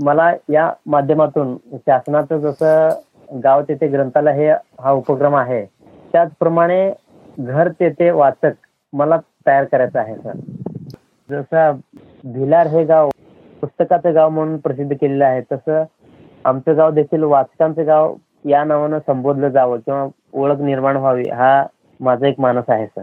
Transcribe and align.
मला 0.00 0.30
या 0.48 0.70
माध्यमातून 0.86 1.56
शासनाचं 1.76 2.38
जसं 2.38 3.38
गाव 3.44 3.62
तेथे 3.62 3.86
ग्रंथालय 3.88 4.32
हे 4.34 4.50
हा 4.80 4.90
उपक्रम 4.90 5.36
आहे 5.36 5.64
त्याचप्रमाणे 6.12 6.90
घर 7.38 7.68
तेथे 7.80 8.10
वाचक 8.10 8.52
मला 8.92 9.16
तयार 9.46 9.64
करायचं 9.64 9.98
आहे 9.98 10.14
सर. 10.16 10.36
जसं 11.28 11.76
भिलार 12.24 12.66
हे 12.66 12.84
गाव 12.84 13.08
पुस्तकाचं 13.62 14.14
गाव 14.14 14.28
म्हणून 14.30 14.56
प्रसिद्ध 14.56 14.92
केलेलं 14.92 15.24
आहे 15.24 15.40
तसं 15.52 15.84
आमचं 16.44 16.76
गाव 16.76 16.90
देखील 16.90 17.22
वाचकांचं 17.22 17.86
गाव 17.86 18.14
या 18.44 18.62
नावानं 18.64 18.98
संबोधलं 19.06 19.48
जावं 19.48 19.78
किंवा 19.78 20.06
ओळख 20.32 20.60
निर्माण 20.60 20.96
व्हावी 20.96 21.28
हा 21.30 21.64
माझा 22.00 22.26
एक 22.28 22.40
मानस 22.40 22.64
आहे 22.68 22.86
सर. 22.86 23.02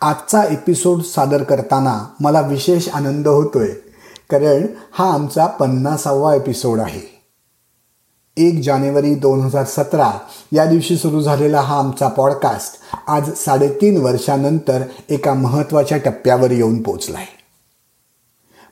आजचा 0.00 0.42
एपिसोड 0.42 1.02
सादर 1.02 1.42
करताना 1.42 2.04
मला 2.20 2.40
विशेष 2.40 2.88
आनंद 2.88 3.28
होतोय. 3.28 3.68
कारण 4.30 4.66
हा 4.92 5.12
आमचा 5.12 5.46
पन्नासावा 5.46 6.34
एपिसोड 6.34 6.80
आहे. 6.80 7.20
एक 8.36 8.62
जानेवारी 8.62 9.14
दोन 9.14 9.40
हजार 9.40 9.64
सतरा 9.64 10.10
या 10.52 10.64
दिवशी 10.64 10.96
सुरू 10.96 11.20
झालेला 11.20 11.60
हा 11.60 11.78
आमचा 11.78 12.08
पॉडकास्ट 12.08 12.74
आज 13.06 13.32
साडेतीन 13.32 13.96
वर्षानंतर 13.96 14.82
एका 15.08 15.34
महत्त्वाच्या 15.34 15.98
टप्प्यावर 15.98 16.50
येऊन 16.50 16.82
पोचलाय 16.82 17.24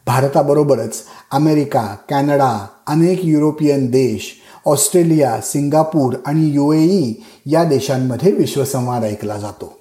भारताबरोबरच 0.07 1.03
अमेरिका 1.31 1.97
कॅनडा 2.09 2.67
अनेक 2.87 3.21
युरोपियन 3.23 3.87
देश 3.87 4.35
ऑस्ट्रेलिया 4.67 5.41
सिंगापूर 5.41 6.15
आणि 6.27 6.49
यू 6.49 6.73
ए 6.73 7.13
या 7.47 7.65
देशांमध्ये 7.65 8.33
विश्वसंवाद 8.33 9.05
ऐकला 9.05 9.37
जातो. 9.37 9.78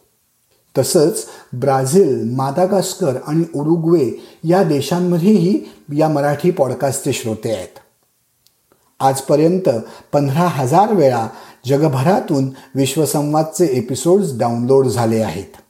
तसंच 0.77 1.25
ब्राझील 1.53 2.29
मादागास्कर 2.35 3.17
आणि 3.27 3.43
उरुग्वे 3.55 4.09
या 4.43 4.63
देशांमध्येही 4.63 5.59
या 5.97 6.07
मराठी 6.09 6.51
पॉडकास्टचे 6.51 7.13
श्रोते 7.13 7.51
आहेत. 7.51 7.79
आजपर्यंत 8.99 9.69
पंधरा 10.13 10.47
हजार 10.47 10.93
वेळा 10.93 11.27
जगभरातून 11.65 12.49
विश्वसंवादचे 12.75 13.65
एपिसोड्स 13.65 14.37
डाउनलोड 14.37 14.87
झाले 14.87 15.21
आहेत. 15.21 15.61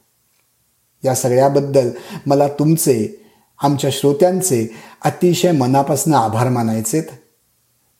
या 1.04 1.14
सगळ्याबद्दल 1.14 1.90
मला 2.26 2.48
तुमचे 2.48 3.24
आमच्या 3.62 3.90
श्रोत्यांचे 3.92 4.74
अतिशय 5.04 5.52
मनापासून 5.52 6.14
आभार 6.14 6.48
मानायचेत 6.48 7.02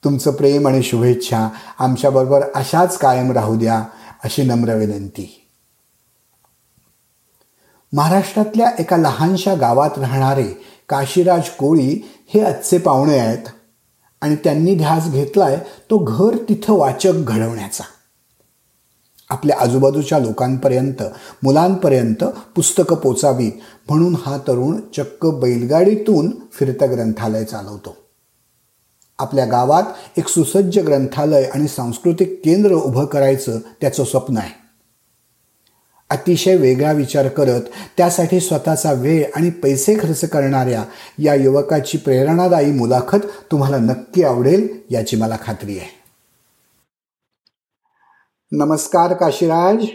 तुमचं 0.04 0.32
प्रेम 0.32 0.68
आणि 0.68 0.82
शुभेच्छा 0.82 1.48
आमच्याबरोबर 1.78 2.40
अशाच 2.54 2.98
कायम 2.98 3.32
राहू 3.32 3.56
द्या 3.56 3.84
अशी 4.24 4.42
नम्र 4.42 4.74
विनंती. 4.74 5.47
महाराष्ट्रातल्या 7.92 8.70
एका 8.78 8.96
लहानशा 8.96 9.54
गावात 9.54 9.98
राहणारे 9.98 10.62
काशीराज 10.88 11.48
कोळी 11.48 12.08
हे 12.34 12.40
आजचे 12.40 12.78
पाहुणे 12.78 13.18
आहेत. 13.18 13.46
आणि 14.20 14.36
त्यांनी 14.36 14.74
ध्यास 14.74 15.10
घेतलाय 15.10 15.56
तो 15.90 15.98
घर 15.98 16.36
तिथं 16.48 16.72
वाचक 16.72 17.12
घडवण्याचा. 17.12 17.84
आपल्या 19.30 19.56
आजूबाजूच्या 19.60 20.18
लोकांपर्यंत 20.18 21.02
मुलांपर्यंत 21.42 22.24
पुस्तकं 22.24 22.96
पोचावी 22.96 23.62
म्हणून 23.88 24.16
हा 24.26 24.38
तरुण 24.38 24.80
चक्क 24.96 25.26
बैलगाडीतून 25.26 26.30
फिरतं 26.52 26.92
ग्रंथालय 26.92 27.44
चालवतो. 27.44 27.96
आपल्या 29.18 29.44
गावात 29.44 29.82
एक 30.16 30.28
सुसज्ज 30.28 30.78
ग्रंथालय 30.78 31.44
आणि 31.44 31.68
सांस्कृतिक 31.68 32.40
केंद्र 32.44 32.72
उभं 32.72 33.04
करायचं 33.04 33.58
त्याचं 33.58 34.04
स्वप्न 34.04 34.36
आहे. 34.36 34.67
अतिशय 36.10 36.56
वेगळा 36.56 36.92
विचार 36.92 37.28
करत 37.28 37.60
त्यासाठी 37.96 38.40
स्वतःचा 38.40 38.92
वेळ 38.92 39.24
आणि 39.36 39.50
पैसे 39.50 39.94
खर्च 39.94 40.24
करणाऱ्या 40.24 40.84
या 41.18 41.34
युवकाची 41.34 41.98
प्रेरणादायी 41.98 42.72
मुलाखत 42.72 43.18
तुम्हाला 43.50 43.76
नक्की 43.76 44.24
आवडेल 44.24 44.80
याची 44.90 45.16
मला 45.16 45.36
खात्री 45.42 45.78
आहे. 45.78 45.98
नमस्कार 48.52 49.12
काशीराज. 49.12 49.86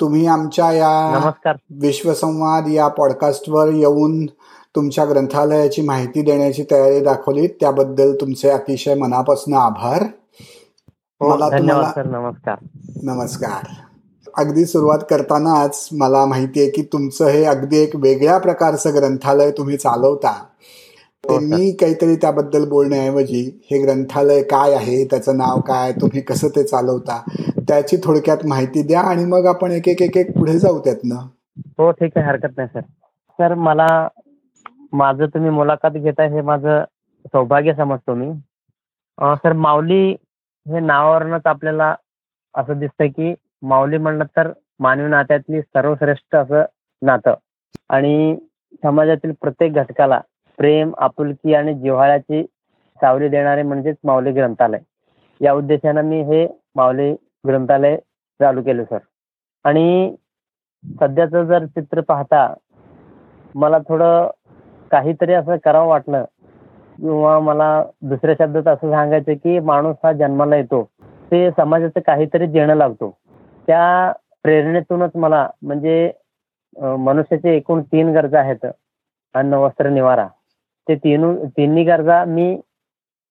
तुम्ही 0.00 0.26
आमच्या 0.26 0.72
या 0.72 1.20
नमस्कार. 1.24 1.56
विश्वसंवाद 1.70 2.64
या 2.68 2.88
पॉडकास्टवर 2.88 3.72
येऊन 3.72 4.26
तुमच्या 4.74 5.10
ग्रंथालयाची 5.10 5.82
माहिती 5.82 6.22
देण्याची 6.22 6.64
तयारी 6.70 7.00
दाखवली. 7.00 7.46
त्याबद्दल 7.46 8.14
तुमचे 8.20 8.50
अतिशय 8.50 8.94
मनापासून 8.94 9.54
आभार. 9.54 10.02
हो, 11.20 11.36
मला 11.36 11.58
तुम्हाला 11.58 11.92
नमस्कार. 12.06 12.56
नमस्कार. 13.02 13.85
अगदी 14.34 14.64
सुरुवात 14.64 14.98
करतानाच 15.10 15.88
मला 15.92 16.24
माहिती 16.26 16.60
आहे 16.60 16.70
की 16.70 16.82
तुमचं 16.82 17.26
हे 17.26 17.44
अगदी 17.44 17.78
एक 17.78 17.96
वेगळ्या 17.96 18.38
प्रकारचं 18.38 18.94
ग्रंथालय 18.94 19.50
तुम्ही 19.50 19.76
चालवता. 19.76 20.32
ते 21.24 21.34
हो, 21.34 21.40
सर. 21.40 21.46
मी 21.46 21.70
काहीतरी 21.72 22.16
त्याबद्दल 22.16 22.68
बोलण्याऐवजी 22.68 23.42
हे 23.70 23.82
ग्रंथालय 23.82 24.42
काय 24.42 24.74
आहे 24.74 25.04
त्याचं 25.04 25.36
नाव 25.36 25.60
काय 25.60 25.92
तुम्ही 25.92 26.20
कसं 26.20 26.48
ते 26.48 26.62
चालवता 26.62 27.20
त्याची 27.68 27.96
थोडक्यात 28.04 28.46
माहिती 28.46 28.82
द्या 28.82 29.00
आणि 29.00 29.24
मग 29.24 29.46
आपण 29.46 29.70
एक 29.70 29.88
एक 29.88 30.02
एक 30.02 30.16
एक 30.16 30.32
पुढे 30.38 30.58
जाऊ 30.58 30.78
त्यातनं. 30.78 31.16
हो 31.78 31.90
ठीक 31.90 32.12
आहे 32.16 32.26
हरकत 32.26 32.56
नाही 32.56 32.68
सर. 32.68 32.80
सर 33.38 33.54
मला 33.54 34.08
माझं 34.92 35.26
तुम्ही 35.26 35.50
मुलाखत 35.50 35.96
घेताय 35.96 36.28
हे 36.28 36.40
माझं 36.40 36.84
सौभाग्य 37.26 37.74
समजतो 37.74 38.14
मी. 38.14 38.32
सर 39.18 39.52
माऊली 39.52 40.10
हे 40.66 40.80
नावावरूनच 40.80 41.46
आपल्याला 41.46 41.94
असं 42.54 42.78
दिसतंय 42.78 43.08
की 43.08 43.34
माऊली 43.62 43.98
म्हणलं 43.98 44.24
तर 44.36 44.52
मानवी 44.80 45.08
नात्यातली 45.08 45.60
सर्वश्रेष्ठ 45.62 46.36
असं 46.36 46.64
नातं. 47.02 47.34
आणि 47.90 48.36
समाजातील 48.82 49.32
प्रत्येक 49.40 49.72
घटकाला 49.72 50.20
प्रेम 50.58 50.92
आपुलकी 50.98 51.54
आणि 51.54 51.74
जिव्हाळ्याची 51.74 52.42
सावली 53.00 53.28
देणारे 53.28 53.62
म्हणजेच 53.62 53.96
माऊली 54.04 54.32
ग्रंथालय. 54.32 54.78
या 55.40 55.52
उद्देशानं 55.52 56.02
मी 56.02 56.20
हे 56.22 56.46
माऊली 56.76 57.12
ग्रंथालय 57.48 57.96
चालू 58.40 58.62
केलं 58.62 58.84
सर. 58.84 58.98
आणि 59.64 60.14
सध्याचं 61.00 61.44
जर 61.44 61.64
चित्र 61.66 62.00
पाहता 62.00 62.54
मला 63.54 63.78
थोडं 63.78 64.28
काहीतरी 64.90 65.32
असं 65.32 65.56
करावं 65.64 65.88
वाटलं 65.88 66.24
किंवा 66.98 67.38
मला 67.40 67.84
दुसऱ्या 68.02 68.34
शब्दात 68.38 68.68
असं 68.68 68.90
सांगायचं 68.90 69.34
की 69.34 69.58
माणूस 69.60 69.96
हा 70.04 70.12
जन्माला 70.12 70.56
येतो. 70.56 70.82
ते 71.30 71.50
समाजाचं 71.50 72.00
काहीतरी 72.00 72.46
देणं 72.46 72.74
लागतो. 72.74 73.16
त्या 73.66 74.12
प्रेरणेतूनच 74.42 75.10
मला 75.14 75.46
म्हणजे 75.62 76.10
मनुष्याचे 76.76 77.56
एकूण 77.56 77.82
तीन 77.82 78.12
गरजा 78.14 78.40
आहेत. 78.40 78.66
अन्न 79.34 79.54
वस्त्र 79.54 79.88
निवारा. 79.90 80.26
ते 80.88 80.94
तीन 80.94 81.34
तिन्ही 81.56 81.84
गरजा 81.84 82.24
मी 82.24 82.54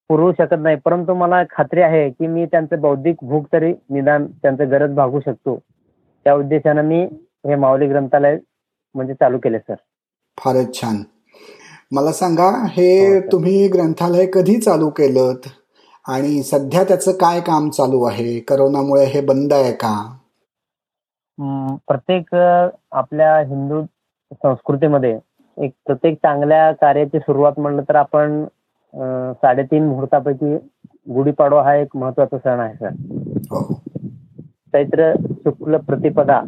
पुरवू 0.09 0.31
शकत 0.31 0.59
नाही. 0.59 0.75
परंतु 0.85 1.13
मला 1.13 1.41
खात्री 1.51 1.81
आहे 1.81 2.09
की 2.09 2.27
मी 2.27 2.45
त्यांचं 2.45 2.79
बौद्धिक 2.81 3.15
भूक 3.21 3.45
तरी 3.53 3.71
निदान 3.89 4.25
त्यांचं 4.41 4.71
गरज 4.71 4.93
भागू 4.95 5.19
शकतो. 5.19 5.57
त्या 6.25 6.33
उद्देशानं 6.33 6.83
मी 6.83 7.01
हे 7.47 7.55
माऊली 7.55 7.87
ग्रंथालय 7.87 8.37
म्हणजे 8.95 9.13
चालू 9.13 9.37
केले 9.37 9.59
सर. 9.59 9.75
फारच 10.37 10.73
छान. 10.81 11.01
मला 11.91 12.11
सांगा 12.11 12.49
हे 12.69 12.87
हो. 13.07 13.19
तुम्ही 13.31 13.67
ग्रंथालय 13.67 14.25
कधी 14.33 14.59
चालू 14.59 14.89
केलं 14.89 15.33
आणि 16.05 16.41
सध्या 16.43 16.83
त्याचं 16.83 17.11
काय 17.11 17.39
काम 17.41 17.69
चालू 17.69 18.03
आहे? 18.03 18.39
करोनामुळे 18.39 19.05
हे 19.05 19.21
बंद 19.21 19.53
आहे 19.53 19.71
का? 19.71 19.95
प्रत्येक 21.39 22.35
अ, 22.35 22.67
आपल्या 22.91 23.37
हिंदू 23.39 23.81
संस्कृतीमध्ये 24.33 25.17
एक 25.57 25.71
प्रत्येक 25.85 26.15
चांगल्या 26.17 26.71
कार्याची 26.71 27.19
सुरुवात 27.19 27.59
म्हणलं 27.59 27.81
तर 27.89 27.95
आपण 27.95 28.43
अ, 28.93 29.31
साडेतीन 29.33 29.87
मुहूर्तापैकी 29.87 30.55
गुढीपाडवा 31.07 31.63
हा 31.63 31.75
एक 31.75 31.95
महत्त्वाचा 31.97 32.37
सण 32.37 32.59
आहे 32.59 32.73
सर. 32.75 32.89
हो. 33.51 33.73
चैत्र 34.73 35.13
शुक्ल 35.43 35.77
प्रतिपदा 35.77 36.41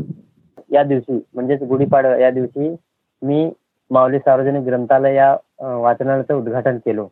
या 0.71 0.83
दिवशी 0.83 1.19
म्हणजेच 1.33 1.61
गुढीपाडवा 1.63 2.15
या 2.17 2.29
दिवशी 2.31 2.75
मी 3.21 3.49
माऊली 3.91 4.19
सार्वजनिक 4.19 4.63
ग्रंथालय 4.63 5.15
या 5.15 5.31
अ, 5.59 5.65
वाचनालयाचं 5.65 6.33
उद्घाटन 6.33 6.77
केलं. 6.77 7.07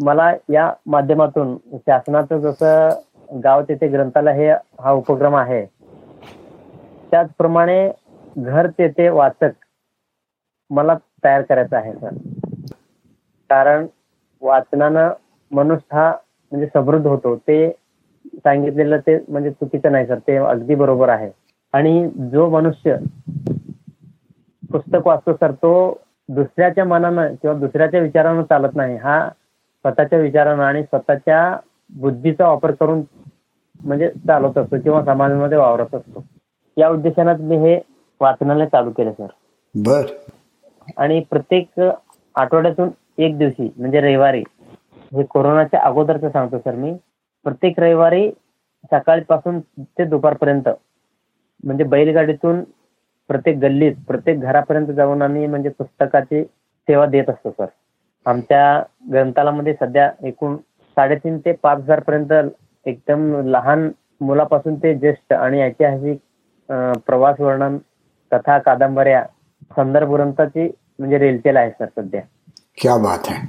मला 0.00 0.32
या 0.50 0.70
माध्यमातून 0.86 1.56
शासनाचं 1.76 2.38
जसं 2.40 3.40
गाव 3.44 3.62
तेथे 3.62 3.88
ग्रंथालय 3.88 4.32
हे 4.34 4.50
हा 4.80 4.92
उपक्रम 4.92 5.36
आहे 5.36 5.64
त्याचप्रमाणे 7.10 7.90
घर 8.36 8.66
तेथे 8.78 9.08
वाचक 9.08 9.50
मला 10.70 10.94
तयार 11.24 11.42
करायचं 11.42 11.76
आहे 11.76 11.92
सर. 11.92 12.14
कारण 13.50 13.86
वाचनानं 14.42 15.10
मनुष्य 15.52 15.96
हा 15.96 16.10
म्हणजे 16.52 16.66
समृद्ध 16.66 17.06
होतो. 17.06 17.36
ते 17.36 17.70
सांगितलेलं 18.34 18.98
ते 18.98 19.18
म्हणजे 19.28 19.50
चुकीचं 19.50 19.92
नाही 19.92 20.06
सर. 20.06 20.18
ते 20.18 20.36
अगदी 20.36 20.74
बरोबर 20.74 21.08
आहे. 21.08 21.30
आणि 21.74 22.08
जो 22.32 22.48
मनुष्य 22.50 22.96
पुस्तक 24.70 25.06
वाचतो 25.06 25.32
सर 25.32 25.52
तो 25.52 25.72
दुसऱ्याच्या 26.28 26.84
मनानं 26.84 27.34
किंवा 27.34 27.56
दुसऱ्याच्या 27.58 28.00
विचारानं 28.00 28.42
चालत 28.42 28.76
नाही. 28.76 28.96
हा 28.96 29.28
स्वतःच्या 29.84 30.18
विचारानं 30.18 30.62
आणि 30.62 30.82
स्वतःच्या 30.82 31.56
बुद्धीचा 31.92 32.48
वापर 32.48 32.70
करून 32.70 33.02
म्हणजे 33.84 34.08
चालवत 34.26 34.58
असतो 34.58 34.80
किंवा 34.80 35.02
समाजामध्ये 35.04 35.58
वावरत 35.58 35.94
असतो. 35.94 36.24
या 36.78 36.88
उद्देशानं 36.88 37.42
मी 37.48 37.56
हे 37.56 37.78
वाचनालय 38.20 38.66
चालू 38.66 38.90
केलं 38.90 39.12
सर. 39.12 39.26
बर. 39.74 40.06
आणि 40.96 41.20
प्रत्येक 41.30 41.80
आठवड्यातून 41.80 42.90
एक 43.18 43.36
दिवशी 43.38 43.68
म्हणजे 43.76 44.00
रविवारी 44.00 44.42
हे 45.12 45.22
कोरोनाच्या 45.22 45.80
अगोदरचं 45.80 46.28
सांगतो 46.28 46.58
सर 46.58 46.74
मी. 46.74 46.92
प्रत्येक 47.46 47.78
रविवारी 47.80 48.30
सकाळपासून 48.92 49.58
ते 49.60 50.04
दुपारपर्यंत 50.04 50.68
म्हणजे 51.64 51.84
बैलगाडीतून 51.84 52.62
प्रत्येक 53.30 53.56
गल्लीत 53.58 53.94
प्रत्येक 54.08 54.40
घरापर्यंत 54.40 54.86
जाऊन 54.86 55.22
आम्ही 55.22 55.46
म्हणजे 55.46 55.68
पुस्तकाची 55.68 56.42
सेवा 56.42 57.06
देत 57.06 57.30
असतो 57.30 57.50
सर. 57.50 57.66
आमच्या 58.26 58.82
ग्रंथालयामध्ये 59.12 59.74
सध्या 59.74 60.10
एकूण 60.22 60.56
साडेतीन 60.96 61.38
ते 61.38 61.52
पाच 61.52 61.78
हजार 61.78 62.00
पर्यंत 62.00 62.32
एकदम 62.86 63.34
लहान 63.46 63.88
मुलापासून 64.20 64.74
ते 64.74 64.94
ज्येष्ठ 64.94 65.32
आणि 65.32 65.60
ऐतिहासिक 65.62 66.18
प्रवास 66.68 67.40
वर्णन 67.40 67.76
कथा 68.32 68.58
कादंबऱ्या 68.58 69.22
संदर्भ 69.76 70.12
ग्रंथाची 70.14 70.66
म्हणजे 70.98 71.18
रेलचेल 71.18 71.56
आहे 71.56 71.70
सर 71.70 71.86
सध्या. 71.86 72.20
क्या 72.80 72.96
बात 72.96 73.28
आहे 73.28 73.46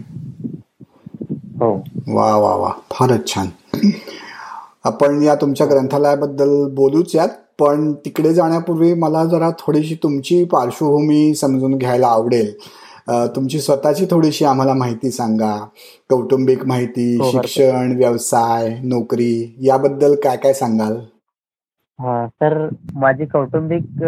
हो. 1.59 1.73
वा 2.07 2.35
वा 2.37 2.55
वा. 2.55 2.71
फारच 2.91 3.27
छान. 3.27 3.47
आपण 4.83 5.21
या 5.23 5.35
तुमच्या 5.35 5.67
ग्रंथालयाबद्दल 5.67 6.49
बोलूच 6.75 7.15
यात 7.15 7.29
पण 7.59 7.91
तिकडे 8.05 8.33
जाण्यापूर्वी 8.33 8.93
मला 8.93 9.23
जरा 9.25 9.49
थोडीशी 9.59 9.95
तुमची 9.95 10.43
पार्श्वभूमी 10.43 11.33
समजून 11.35 11.77
घ्यायला 11.77 12.07
आवडेल. 12.07 12.53
तुमची 13.35 13.59
स्वतःची 13.59 14.05
थोडीशी 14.11 14.45
आम्हाला 14.45 14.73
माहिती 14.73 15.11
सांगा. 15.11 15.55
कौटुंबिक 16.09 16.65
माहिती 16.65 17.15
हो, 17.17 17.31
शिक्षण 17.31 17.95
व्यवसाय 17.97 18.69
नोकरी 18.83 19.55
याबद्दल 19.61 20.15
काय 20.15 20.37
काय 20.37 20.53
सांगाल? 20.53 20.97
हा 21.99 22.25
तर 22.41 22.67
माझी 22.95 23.25
कौटुंबिक 23.25 24.03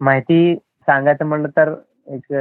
माहिती 0.00 0.54
सांगायचं 0.56 1.24
म्हणलं 1.24 1.48
तर 1.48 1.74
एक 2.08 2.32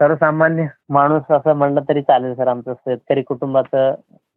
सर्वसामान्य 0.00 0.66
माणूस 0.88 1.30
असं 1.30 1.52
म्हणलं 1.52 1.80
तरी 1.88 2.02
चालेल 2.02 2.34
सर. 2.34 2.48
आमचं 2.48 2.72
शेतकरी 2.74 3.22
कुटुंबाचं 3.22 3.94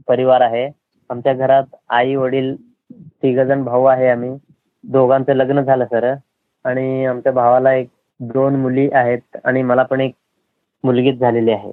परिवार 0.08 0.42
आहे. 0.42 0.69
आमच्या 1.10 1.34
घरात 1.34 1.75
आई 1.90 2.16
वडील 2.16 2.56
तिघजण 2.94 3.63
भाऊ 3.63 3.86
आहे 3.86 4.08
आम्ही. 4.08 4.38
दोघांचं 4.84 5.34
लग्न 5.34 5.62
झालं 5.62 5.86
सर. 5.86 6.14
आणि 6.66 7.06
आमच्या 7.06 7.31
भावाला 7.31 7.74
एक 7.74 7.90
दोन 8.19 8.56
मुली 8.56 8.90
आहेत 8.92 9.38
आणि 9.46 9.62
मला 9.62 9.84
पण 9.84 10.02
एक 10.02 10.14
मुलगीच 10.84 11.19
झालेली 11.19 11.52
आहे. 11.52 11.72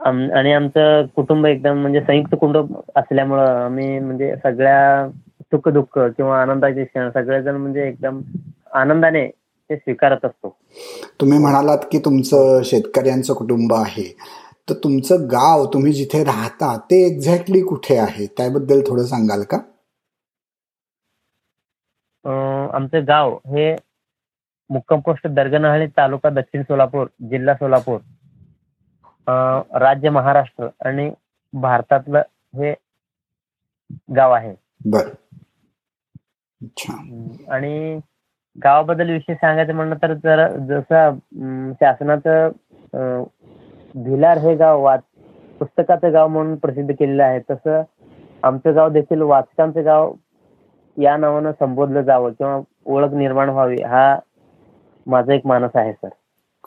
आम- 0.00 0.32
आणि 0.32 0.52
आमचं 0.52 1.06
कुटुंब 1.16 1.46
एकदम 1.46 1.80
म्हणजे 1.80 2.00
संयुक्त 2.00 2.34
कुटुंब 2.40 2.74
असल्यामुळं 2.96 3.64
आम्ही 3.64 3.98
म्हणजे 3.98 4.36
सगळ्या 4.36 5.06
सुख 5.52 5.68
दुःख 5.68 5.98
किंवा 6.16 6.40
आनंदाचे 6.42 6.84
क्षण 6.84 7.10
सगळेजण 7.10 7.56
म्हणजे 7.56 7.88
एकदम 7.88 8.20
आनंदाने 8.72 9.26
ते 9.70 9.76
स्वीकारत 9.76 10.24
असतो. 10.24 10.56
तुम्ही 11.20 11.38
म्हणालात 11.38 11.78
की 11.92 11.98
तुमचं 11.98 12.62
शेतकऱ्यांचं 12.62 13.34
कुटुंब 13.34 13.72
आहे. 13.74 14.14
तर 14.68 14.74
तुमचं 14.74 15.26
गाव 15.26 15.64
तुम्ही 15.66 15.92
जिथे 15.92 16.22
राहता 16.24 16.76
ते 16.90 17.06
एक्झॅक्टली 17.06 17.60
कुठे 17.62 17.96
आहे? 17.98 18.26
त्याबद्दल 18.26 18.80
थोडं 18.86 19.04
सांगाल 19.04 19.42
का? 19.50 19.58
आमचं 22.74 23.06
गाव 23.08 23.34
हे 23.46 23.74
मुक्काम 24.70 25.00
पोस्ट 25.00 25.26
दर्गनहळ्ली 25.26 25.86
तालुका 25.86 26.30
दक्षिण 26.30 26.62
सोलापूर 26.62 27.06
जिल्हा 27.30 27.54
सोलापूर 27.54 27.98
राज्य 29.78 30.10
महाराष्ट्र 30.10 30.68
आणि 30.84 31.10
भारतातलं 31.52 32.22
हे 32.54 32.74
गाव 34.16 34.32
आहे. 34.32 34.54
बर. 34.84 35.08
आणि 37.50 37.98
गावाबद्दल 38.56 39.10
विषय 39.10 39.34
सांगायचं 39.34 39.74
म्हणलं 39.74 39.94
तर 40.02 40.12
जर 40.14 40.46
जसं 40.68 41.70
शासनाचं 41.72 42.50
भिलार 43.94 44.38
हे 44.38 44.54
गाव 44.54 44.82
वाच 44.82 45.00
पुस्तकाचं 45.60 46.12
गाव 46.12 46.28
म्हणून 46.28 46.54
प्रसिद्ध 46.56 46.90
केलेलं 46.90 47.22
आहे. 47.22 47.38
तसं 47.50 47.82
आमचं 48.42 48.74
गाव 48.74 48.88
देखील 48.90 49.22
वाचकांचं 49.22 49.84
गाव 49.84 50.12
या 50.96 51.16
नावानं 51.16 51.52
संबोधलं 51.52 52.02
जावं 52.02 52.32
किंवा 52.32 52.60
ओळख 52.86 53.12
निर्माण 53.14 53.48
व्हावी 53.48 53.82
हा 53.82 54.14
माझा 55.06 55.32
एक 55.34 55.46
मानस 55.46 55.76
आहे 55.76 55.92
सर. 55.92 56.08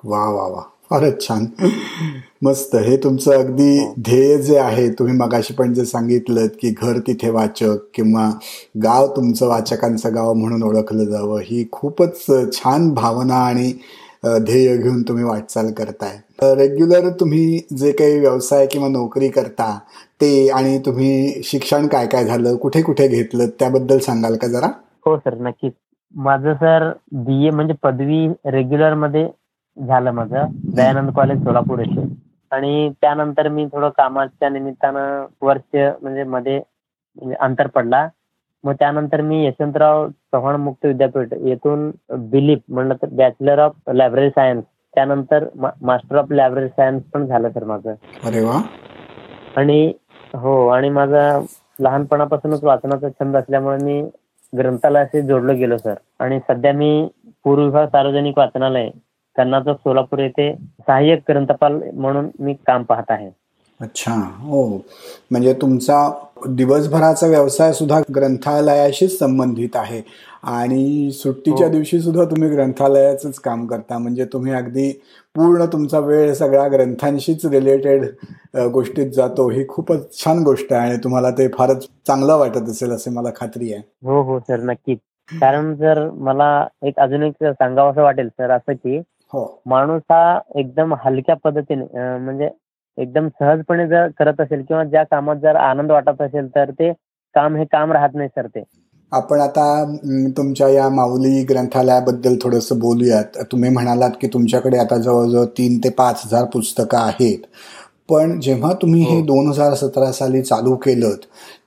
वा 0.03 0.29
वा 0.29 0.47
वा. 0.47 0.63
फारच 0.89 1.21
छान. 1.21 1.45
मस्त. 2.43 2.75
हे 2.75 2.95
तुमचं 2.97 3.31
अगदी 3.31 3.85
ध्येय 3.99 4.37
जे 4.37 4.57
आहे 4.57 4.87
तुम्ही 4.89 5.13
मगाशी 5.17 5.53
पण 5.53 5.73
जे 5.73 5.85
सांगितलं 5.85 6.47
की 6.61 6.69
घर 6.81 6.99
तिथे 6.99 7.29
वाचक 7.29 7.77
किंवा 7.93 8.29
गाव 8.83 9.07
तुमचं 9.07 9.47
वाचकांचं 9.47 10.15
गाव 10.15 10.33
म्हणून 10.33 10.63
ओळखलं 10.63 11.03
जावं 11.03 11.39
ही 11.41 11.65
खूपच 11.71 12.25
छान 12.53 12.93
भावना 12.93 13.35
आणि 13.35 13.71
ध्येय 14.25 14.75
घेऊन 14.77 15.01
तुम्ही 15.01 15.23
वाटचाल 15.23 15.71
करताय. 15.71 16.17
रेग्युलर 16.55 17.09
तुम्ही 17.09 17.59
जे 17.77 17.91
काही 17.91 18.19
व्यवसाय 18.19 18.65
किंवा 18.65 18.87
नोकरी 18.87 19.27
करता 19.29 19.77
ते 20.21 20.49
आणि 20.49 20.77
तुम्ही 20.85 21.41
शिक्षण 21.43 21.87
काय 21.87 22.07
काय 22.07 22.25
झालं 22.25 22.55
कुठे 22.55 22.81
कुठे 22.81 23.07
घेतलं 23.07 23.47
त्याबद्दल 23.59 23.99
सांगाल 23.99 24.35
का 24.35 24.47
जरा? 24.47 24.67
हो 25.05 25.17
सर. 25.17 25.37
नक्कीच. 25.39 25.73
माझं 26.15 26.53
सर 26.53 26.91
बी 27.11 27.47
ए 27.47 27.49
म्हणजे 27.49 27.73
पदवी 27.83 28.27
रेग्युलरमध्ये 28.45 29.27
झालं 29.77 30.11
माझं. 30.11 30.45
दयानंद 30.75 31.11
कॉलेज 31.11 31.43
सोलापूर 31.43 31.79
येथे. 31.79 32.07
आणि 32.51 32.89
त्यानंतर 33.01 33.47
मी 33.47 33.65
थोडं 33.65 33.89
कामाच्या 33.89 34.49
निमित्तानं 34.49 35.25
वर्ष 35.41 35.75
म्हणजे 36.01 36.23
मध्ये 36.23 36.57
म्हणजे 37.17 37.35
अंतर 37.39 37.67
पडला. 37.67 38.07
मग 38.63 38.73
त्यानंतर 38.73 39.21
मी 39.21 39.45
यशवंतराव 39.45 40.07
चव्हाण 40.09 40.55
मुक्त 40.55 40.85
विद्यापीठ 40.85 41.33
येथून 41.33 41.91
बिलीप 42.11 42.59
म्हणलं 42.69 42.93
तर 42.93 43.07
बॅचलर 43.11 43.59
ऑफ 43.59 43.73
लायब्ररी 43.93 44.29
सायन्स 44.29 44.63
त्यानंतर 44.93 45.45
मास्टर 45.81 46.17
ऑफ 46.17 46.31
लायब्ररी 46.31 46.67
सायन्स 46.67 47.03
पण 47.03 47.25
झालं 47.25 47.49
सर 47.49 47.63
माझं. 47.63 47.93
अरे 48.23 48.41
वा. 48.41 48.61
आणि 49.55 49.93
हो 50.33 50.67
आणि 50.67 50.89
माझा 50.89 51.39
लहानपणापासूनच 51.79 52.63
वाचनाचा 52.63 53.09
छंद 53.09 53.37
असल्यामुळे 53.37 53.83
मी 53.83 54.01
ग्रंथालयाशी 54.57 55.21
जोडलो 55.21 55.53
गेलो 55.53 55.77
सर. 55.77 55.93
आणि 56.19 56.39
सध्या 56.39 56.73
मी 56.73 57.07
पूर्व 57.43 57.63
विभाग 57.63 57.87
सार्वजनिक 57.87 58.37
वाचनालय 58.37 58.89
कर्नाटक 59.37 59.77
सोलापूर 59.77 60.19
येथे 60.19 60.53
सहाय्यक 60.55 61.21
ग्रंथपाल 61.29 61.79
म्हणून 61.93 62.29
मी 62.39 62.53
काम 62.67 62.83
पाहत 62.83 63.11
आहे. 63.11 63.29
अच्छा 63.79 64.13
हो. 64.39 64.65
म्हणजे 65.31 65.53
तुमचा 65.53 66.09
दिवसभराचा 66.47 67.27
व्यवसाय 67.27 67.73
सुद्धा 67.73 67.99
ग्रंथालयाशीच 68.15 69.17
संबंधित 69.19 69.75
आहे. 69.75 70.01
आणि 70.43 71.11
सुट्टीच्या 71.11 71.65
हो. 71.67 71.71
दिवशी 71.71 71.99
सुद्धा 71.99 72.23
तुम्ही 72.25 72.49
ग्रंथालयाचंच 72.49 73.39
काम 73.39 73.65
करता. 73.67 73.97
म्हणजे 73.97 74.25
तुम्ही 74.25 74.53
अगदी 74.53 74.91
पूर्ण 75.35 75.65
तुमचा 75.65 75.99
वेळ 75.99 76.33
सगळ्या 76.33 76.67
ग्रंथांशीच 76.67 77.45
रिलेटेड 77.45 78.05
गोष्टीत 78.73 79.11
जातो. 79.11 79.49
ही 79.49 79.65
खूपच 79.67 80.23
छान 80.23 80.43
गोष्ट 80.43 80.73
आहे 80.73 80.89
आणि 80.89 80.97
तुम्हाला 81.03 81.31
ते 81.31 81.47
फारच 81.47 81.87
चांगलं 82.07 82.37
वाटत 82.37 82.69
असेल 82.69 82.91
असे 82.91 83.09
मला 83.09 83.29
खात्री 83.35 83.73
आहे. 83.73 83.81
हो 84.03 84.21
हो 84.21 84.39
सर 84.39 84.63
नक्कीच. 84.63 84.99
कारण 85.29 85.73
जर 85.75 86.07
मला 86.13 86.67
एक 86.83 86.99
अजून 86.99 87.23
एक 87.23 87.43
सांगावं 87.43 87.91
असं 87.91 88.01
वाटेल 88.01 88.27
सर 88.29 88.51
असं 88.51 88.73
की 88.73 89.01
हो. 89.35 89.61
माणूस 89.65 90.01
हा 90.11 90.39
एकदम 90.55 90.93
हलक्या 91.05 91.35
पद्धतीने 91.35 91.83
अं, 91.83 92.19
म्हणजे 92.23 92.49
एकदम 92.97 93.27
सहजपणे 93.27 93.87
जर 93.87 94.07
करत 94.19 94.41
असेल 94.41 94.63
किंवा 94.67 94.83
ज्या 94.83 95.03
कामात 95.03 95.35
जर 95.35 95.55
आनंद 95.55 95.91
वाटत 95.91 96.21
असेल 96.21 96.47
तर 96.47 96.71
ते 96.71 96.91
काम 97.35 97.55
हे 97.55 97.65
काम 97.65 97.91
राहत 97.91 98.09
नाही 98.13 98.29
सर 98.29 98.47
ते. 98.47 98.63
आपण 99.11 99.41
आता 99.41 99.95
तुमच्या 100.37 100.67
या 100.67 100.89
माऊली 100.89 101.43
ग्रंथालयाबद्दल 101.43 102.35
थोडंसं 102.41 102.79
बोलूयात. 102.79 103.37
तुम्ही 103.51 103.69
म्हणालात 103.69 104.11
की 104.21 104.27
तुमच्याकडे 104.27 104.77
आता 104.77 104.97
जवळजवळ 104.97 105.45
तीन 105.45 105.77
ते 105.77 105.89
पाच 105.89 106.21
हजार 106.25 106.45
पुस्तकं 106.45 106.97
आहेत. 106.97 107.37
पण 108.09 108.39
जेव्हा 108.39 108.73
तुम्ही 108.73 109.01
हे 109.01 109.19
हो. 109.19 109.25
दोन 109.25 109.47
हजार 109.47 109.73
सतरा 109.73 110.11
साली 110.11 110.41
चालू 110.41 110.75
केलं 110.75 111.09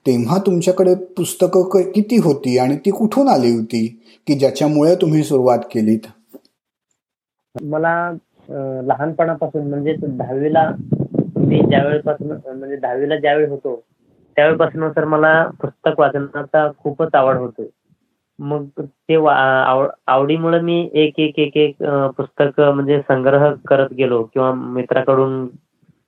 तेव्हा 0.06 0.38
तुमच्याकडे 0.38 0.94
पुस्तकं 0.94 1.62
क- 1.62 1.90
किती 1.94 2.16
होती 2.16 2.58
आणि 2.58 2.76
ती 2.76 2.90
कुठून 2.90 3.28
आली 3.28 3.50
होती 3.50 3.86
की 4.26 4.34
ज्याच्यामुळे 4.34 4.94
तुम्ही 4.94 5.22
सुरुवात 5.22 5.58
केलीत? 5.58 5.98
मला 7.62 8.10
लहानपणापासून 8.88 9.68
म्हणजे 9.68 9.94
दहावीला 10.02 10.70
मी 11.38 11.60
ज्यावेळेपासून 11.68 12.30
म्हणजे 12.30 12.76
दहावीला 12.76 13.16
ज्यावेळी 13.16 13.48
होतो 13.50 13.74
त्यावेळेपासून 14.36 14.90
सर 14.92 15.04
मला 15.04 15.32
पुस्तक 15.60 16.00
वाचनाचा 16.00 16.68
खूपच 16.78 17.14
आवड 17.14 17.36
होती. 17.36 17.68
मग 18.38 18.64
ते 18.80 19.16
आवडीमुळे 20.06 20.60
मी 20.60 20.88
एक 20.94 21.18
एक 21.20 21.38
एक 21.38 21.56
एक 21.56 21.82
पुस्तक 22.16 22.60
म्हणजे 22.60 23.00
संग्रह 23.08 23.52
करत 23.68 23.92
गेलो 23.98 24.22
किंवा 24.34 24.52
मित्राकडून 24.54 25.46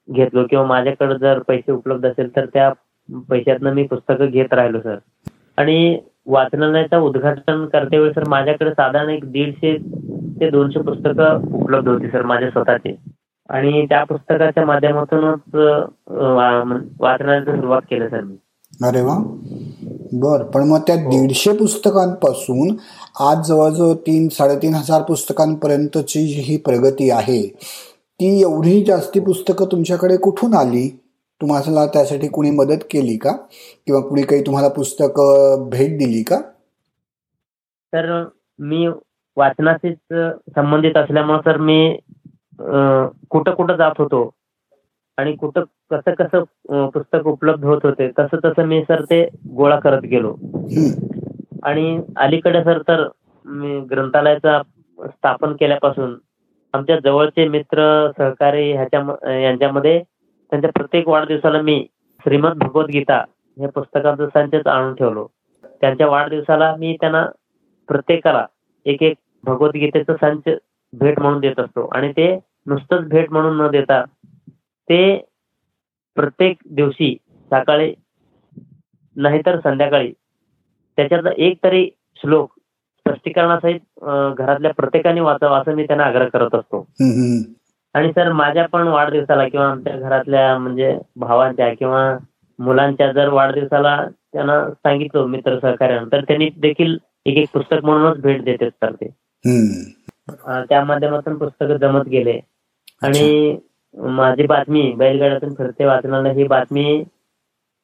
घेतलो 0.09 0.45
किंवा 0.51 0.65
माझ्याकडे 0.67 1.19
जर 1.19 1.39
पैसे 1.49 1.73
उपलब्ध 1.73 2.07
असेल 2.07 2.35
तर 2.37 2.47
त्या 2.53 2.71
पैशातनं 3.29 3.73
मी 3.75 3.83
पुस्तकं 3.87 4.31
घेत 4.31 4.55
राहिलो 4.55 4.81
सर. 4.81 4.97
आणि 5.59 5.99
वाचनालयाचं 6.27 7.01
उद्घाटन 7.01 7.65
करते 7.67 7.99
वेळी 7.99 8.13
सर 8.15 8.29
माझ्याकडे 8.29 8.71
साधारण 8.71 9.09
एक 9.11 9.31
दीडशे 9.33 9.77
ते 10.41 10.51
दोनशे 10.51 10.81
पुस्तकं 10.81 11.63
उपलब्ध 11.63 11.89
होती 11.89 12.07
सर 12.07 12.23
माझे 12.23 12.51
स्वतःचे. 12.51 12.97
आणि 13.49 13.87
त्या 13.87 14.05
पुस्तकाच्या 14.05 14.67
माध्यमातूनच 14.67 15.41
अं, 15.55 15.85
वा- 16.35 16.81
वाचनालयाची 17.01 17.51
सुरुवात 17.51 17.83
केली 17.83 18.09
सर 18.09 18.21
मी. 18.21 18.37
अरे 18.87 19.01
वा. 19.01 19.19
बर 20.13 20.43
पण 20.43 20.69
मग 20.69 20.79
त्या 20.79 20.97
दीडशे 20.97 21.53
पुस्तकांपासून 21.53 22.77
आज 23.21 23.47
जवळजवळ 23.49 23.95
तीन 23.95 24.29
साडेतीन 24.29 24.75
हजार 24.75 25.03
पुस्तकांपर्यंतची 25.03 26.21
ही 26.21 26.57
प्रगती 26.57 27.11
आहे 27.11 27.49
ती 28.15 28.41
एवढी 28.41 28.85
जास्ती 28.85 29.21
पुस्तकं 29.21 29.67
तुमच्याकडे 29.73 30.17
कुठून 30.17 30.55
आली? 30.55 31.01
तुम्हाला 31.41 31.87
त्यासाठी 31.87 32.29
कुणी 32.29 32.51
मदत 32.51 32.83
केली 32.91 33.17
का? 33.17 33.33
किंवा 33.87 34.01
कुणी 34.01 34.23
काही 34.23 34.43
तुम्हाला 34.43 34.69
पुस्तकं 34.69 35.69
भेट 35.73 35.99
दिली 35.99 36.23
का? 36.23 36.41
तर 37.95 38.25
मी 38.59 38.89
वाचनाशीच 39.37 39.97
संबंधित 40.55 40.97
असल्यामुळे 40.97 41.39
सर 41.45 41.57
मी 41.59 41.97
कुठं 43.31 43.55
कुठं 43.55 43.77
जात 43.77 43.99
होतो 43.99 44.29
आणि 45.19 45.35
कुठं 45.37 45.63
कसं 45.91 46.15
कसं 46.15 46.89
पुस्तक 46.91 47.27
उपलब्ध 47.27 47.65
होत 47.65 47.81
होते 47.85 48.11
तसं 48.19 48.39
तसं 48.45 48.67
मी 48.67 48.83
सर 48.83 49.03
ते 49.11 49.23
गोळा 49.57 49.79
करत 49.81 50.03
गेलो. 50.11 50.35
आणि 51.65 52.01
अलीकडे 52.17 52.63
सर 52.65 52.79
तर 52.89 53.07
मी 53.45 53.79
ग्रंथालयाचा 53.91 54.61
स्थापन 54.99 55.53
केल्यापासून 55.61 56.17
आमच्या 56.75 56.99
जवळचे 57.05 57.47
मित्र 57.49 57.83
सहकारी 58.19 58.71
ह्याच्या 58.73 59.41
यांच्यामध्ये 59.41 59.99
त्यांच्या 60.53 60.71
प्रत्येक 60.75 61.09
वाढदिवसाला 61.09 61.61
मी 61.63 61.85
श्रीमद 62.25 62.57
भगवद्गीता 62.59 63.19
हे 63.57 63.67
पुस्तकाचं 63.75 64.29
संचच 64.35 64.67
आणून 64.67 64.95
ठेवलो. 64.95 65.27
त्यांच्या 65.81 66.07
वाढदिवसाला 66.09 66.75
मी 66.79 66.97
त्यांना 67.01 67.25
प्रत्येकाला 67.89 68.45
एक 68.87 69.03
एक 69.03 69.17
भगवद्गीतेचं 69.45 70.15
संच 70.15 70.55
भेट 70.93 71.19
म्हणून 71.21 71.41
देत 71.41 71.61
असतो 71.61 71.87
आणि 71.87 72.13
ते 72.13 72.35
नुसतंच 72.67 73.09
भेट 73.09 73.31
म्हणून 73.31 73.61
न 73.61 73.71
देता 73.71 74.03
ते 74.89 75.17
प्रत्येक 76.17 76.57
दिवशी 76.71 77.17
सकाळी 77.51 77.95
नाहीतर 79.17 79.59
संध्याकाळी 79.61 80.13
त्याच्यातला 80.99 81.31
एक 81.37 81.59
तरी 81.65 81.89
श्लोक 82.23 82.51
स्पष्टीकरणासहित 83.07 83.81
घरातल्या 84.39 84.71
प्रत्येकाने 84.73 85.21
वाचावा 85.21 85.59
असं 85.59 85.75
मी 85.75 85.85
त्यांना 85.87 86.05
आग्रह 86.05 86.29
करत 86.29 86.55
असतो. 86.55 86.87
आणि 87.95 88.11
सर 88.13 88.33
माझ्या 88.33 88.67
पण 88.67 88.89
वाढदिवसाला 88.89 89.49
किंवा 89.49 89.67
आमच्या 89.71 89.97
घरातल्या 89.97 90.59
म्हणजे 90.59 90.99
भावांच्या 91.17 91.73
किंवा 91.75 92.19
मुलांच्या 92.59 93.13
जर 93.13 93.29
वाढदिवसाला 93.29 93.97
त्यांना 94.33 94.69
सांगितलं 94.71 95.27
मित्र 95.27 95.59
सहकार्यानं 95.59 96.09
तर 96.13 96.21
त्यांनी 96.21 96.49
देखील 96.57 96.97
एक 97.27 97.37
एक 97.39 97.49
पुस्तक 97.55 97.85
म्हणूनच 97.85 98.21
भेट 98.23 98.43
देतात 98.45 98.71
सर 98.85 98.93
ते 99.01 99.09
त्या 100.69 100.85
माध्यमातून 100.85 101.37
पुस्तकं 101.39 101.77
जमत 101.77 102.09
गेले. 102.09 102.39
आणि 103.03 103.57
माझी 103.95 104.47
बातमी 104.47 104.93
बैलगाड्यातून 104.99 105.55
फिरते 105.55 105.85
वाचनालय 105.85 106.33
ही 106.35 106.45
बातमी 106.49 107.03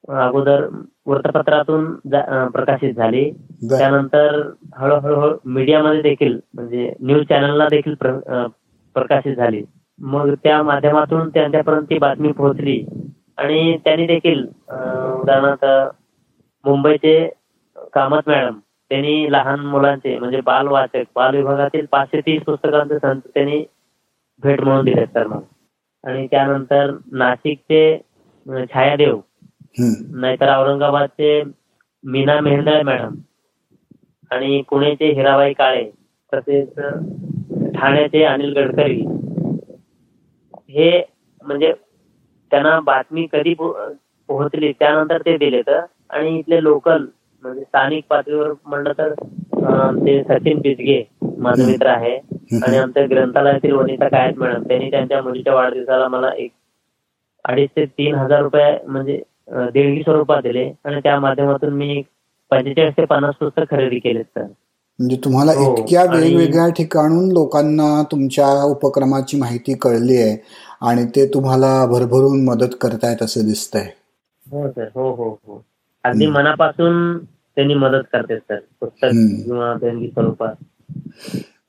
अगोदर 0.08 0.66
वृत्तपत्रातून 1.06 1.94
प्रकाशित 2.52 2.94
झाली. 2.94 3.30
त्यानंतर 3.70 4.40
हळूहळू 4.76 5.30
मीडियामध्ये 5.54 6.02
देखील 6.02 6.38
म्हणजे 6.54 6.92
न्यूज 7.00 7.24
चॅनलला 7.28 7.66
देखील 7.70 7.94
प्रकाशित 7.94 9.36
झाली. 9.36 9.62
मग 9.98 10.34
त्या 10.44 10.62
माध्यमातून 10.62 11.28
त्यांच्यापर्यंत 11.34 11.86
ती 11.90 11.98
बातमी 11.98 12.32
पोहोचली. 12.32 12.84
आणि 13.38 13.76
त्यांनी 13.84 14.06
देखील 14.06 14.42
उदाहरणार्थ 14.42 15.64
मुंबईचे 16.64 17.28
कामत 17.94 18.28
मॅडम 18.28 18.58
त्यांनी 18.90 19.32
लहान 19.32 19.60
मुलांचे 19.60 20.18
म्हणजे 20.18 20.40
बाल 20.40 20.66
वाचक 20.66 21.04
बाल 21.14 21.36
विभागातील 21.36 21.86
पाचशे 21.86 22.20
तीस 22.20 22.42
पुस्तकांचे 22.42 22.98
संच 22.98 23.22
त्यांनी 23.34 23.64
भेट 24.42 24.60
म्हणून 24.60 24.84
दिले 24.84 25.06
सर 25.06 25.26
मग 25.26 25.42
आणि 26.04 26.26
त्यानंतर 26.26 26.90
नाशिकचे 27.12 27.98
छायादेव. 28.70 29.18
नाहीतर 29.78 30.48
औरंगाबादचे 30.48 31.42
मीना 32.04 32.38
मेहंदळे 32.40 32.82
मॅडम 32.82 33.14
आणि 34.30 34.60
पुणेचे 34.70 35.10
हिराबाई 35.12 35.52
काळे 35.52 35.90
तसेच 36.32 36.78
ठाण्याचे 37.74 38.22
अनिल 38.24 38.52
गडकरी 38.56 39.00
हे 40.70 41.02
म्हणजे 41.42 41.72
त्यांना 42.52 42.78
बातमी 42.80 43.26
कधी 43.32 43.54
पोहोचली 43.54 44.72
त्यानंतर 44.72 45.22
ते 45.22 45.36
दिले 45.36 45.60
तर 45.62 45.80
आणि 46.10 46.38
इथले 46.38 46.62
लोकल 46.62 47.06
म्हणजे 47.42 47.62
स्थानिक 47.62 48.04
पातळीवर 48.10 48.52
म्हणलं 48.66 48.92
तर 48.98 49.12
ते 49.96 50.22
सचिन 50.22 50.60
पिचगे 50.60 51.02
माझा 51.38 51.66
मित्र 51.66 51.86
आहे. 51.86 52.16
आणि 52.56 52.76
आमच्या 52.78 53.04
ग्रंथालयातील 53.06 53.72
वनिता 53.72 54.08
कायत 54.08 54.38
मॅडम 54.38 54.62
त्यांनी 54.62 54.90
त्यांच्या 54.90 55.22
मुलीच्या 55.22 55.54
वाढदिवसाला 55.54 56.08
मला 56.08 56.30
एक 56.36 56.50
अडीच 57.44 57.70
ते 57.76 57.84
तीन 57.86 58.14
हजार 58.14 58.42
रुपये 58.42 58.76
म्हणजे 58.86 59.22
देणगी 59.72 60.02
स्वरूपात 60.02 60.42
दिले. 60.42 60.70
आणि 60.84 61.00
त्या 61.00 61.18
माध्यमातून 61.20 61.72
मी 61.72 62.02
पंचेचाळीस 62.50 62.96
ते 62.96 63.04
पन्नास 63.04 63.34
पुस्तक 63.34 63.70
खरेदी 63.70 63.98
केलेत 63.98 64.24
सर. 64.24 64.46
म्हणजे 64.98 65.16
तुम्हाला 65.24 65.52
हो, 65.52 65.72
इतक्या 65.72 66.02
वेगवेगळ्या 66.04 66.68
ठिकाणून 66.68 67.32
लोकांना 67.32 68.02
तुमच्या 68.02 68.46
उपक्रमाची 68.64 69.36
माहिती 69.36 69.74
कळली 69.74 70.16
आहे 70.16 70.36
आणि 70.80 71.04
ते 71.06 71.26
तुम्हाला 71.34 71.74
भरभरून 71.86 72.44
मदत 72.44 72.76
करतायत 72.80 73.22
असं 73.22 73.46
दिसतंय. 73.46 73.88
हो 74.42 74.68
सर. 74.68 74.88
हो 74.94 75.10
हो 75.14 75.28
हो. 75.46 75.62
अगदी 76.06 76.26
मनापासून 76.26 77.24
त्यांनी 77.24 77.74
मदत 77.74 78.02
करते 78.12 78.36
सर. 78.36 78.58
पुस्तक. 78.80 79.08
किंवा 79.44 79.74
देणगी 79.74 80.08
स्वरूपात. 80.08 80.54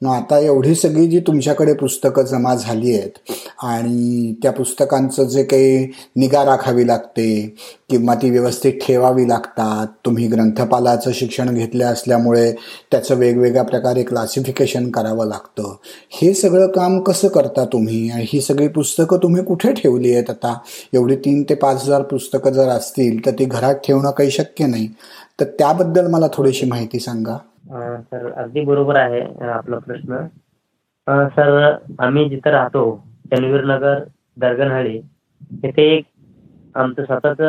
मग 0.01 0.11
आता 0.11 0.39
एवढी 0.39 0.75
सगळी 0.75 1.07
जी 1.07 1.19
तुमच्याकडे 1.19 1.73
पुस्तकं 1.73 2.21
जमा 2.21 2.55
झाली 2.55 2.97
आहेत 2.97 3.31
आणि 3.63 4.33
त्या 4.43 4.51
पुस्तकांचं 4.51 5.23
जे 5.23 5.43
काही 5.43 5.87
निगा 6.15 6.45
राखावी 6.45 6.87
लागते 6.87 7.55
किंवा 7.89 8.15
ती 8.15 8.29
व्यवस्थित 8.29 8.73
ठेवावी 8.73 9.27
लागतात 9.29 9.87
तुम्ही 10.05 10.27
ग्रंथपालाचं 10.27 11.11
शिक्षण 11.11 11.53
घेतलं 11.53 11.85
असल्यामुळे 11.85 12.51
त्याचं 12.91 13.15
वेगवेगळ्या 13.15 13.63
प्रकारे 13.63 14.03
क्लासिफिकेशन 14.03 14.91
करावं 14.91 15.27
लागतं. 15.27 15.75
हे 16.09 16.33
सगळं 16.33 16.67
काम 16.67 16.99
कसं 16.99 17.27
करता 17.27 17.65
तुम्ही? 17.65 18.09
ही 18.13 18.41
सगळी 18.41 18.67
पुस्तकं 18.67 19.17
तुम्ही 19.17 19.43
कुठे 19.43 19.73
ठेवली 19.73 20.13
आहेत 20.13 20.29
आता? 20.29 20.57
एवढी 20.93 21.15
तीन 21.15 21.43
ते 21.43 21.55
पाच 21.55 21.83
हजार 21.83 22.01
पुस्तकं 22.01 22.51
जर 22.51 22.69
असतील 22.69 23.25
तर 23.25 23.31
ती 23.31 23.45
घरात 23.45 23.75
ठेवणं 23.75 24.11
काही 24.11 24.31
शक्य 24.31 24.65
नाही. 24.65 24.87
तर 25.39 25.45
त्याबद्दल 25.45 26.07
मला 26.07 26.27
थोडीशी 26.33 26.65
माहिती 26.65 26.99
सांगा. 26.99 27.37
सर 27.67 28.31
अगदी 28.33 28.61
बरोबर 28.65 28.97
आहे 28.97 29.21
आपला 29.49 29.79
प्रश्न. 29.81 30.27
सर 31.29 31.49
आम्ही 32.01 32.27
जिथं 32.29 32.51
राहतो 32.51 32.83
तनवीर 33.31 33.63
नगर 33.65 34.03
दर्गनहळी 34.37 34.99
तिथे 35.63 35.83
एक 35.95 36.05
आमचं 36.75 37.05
स्वतःच 37.05 37.41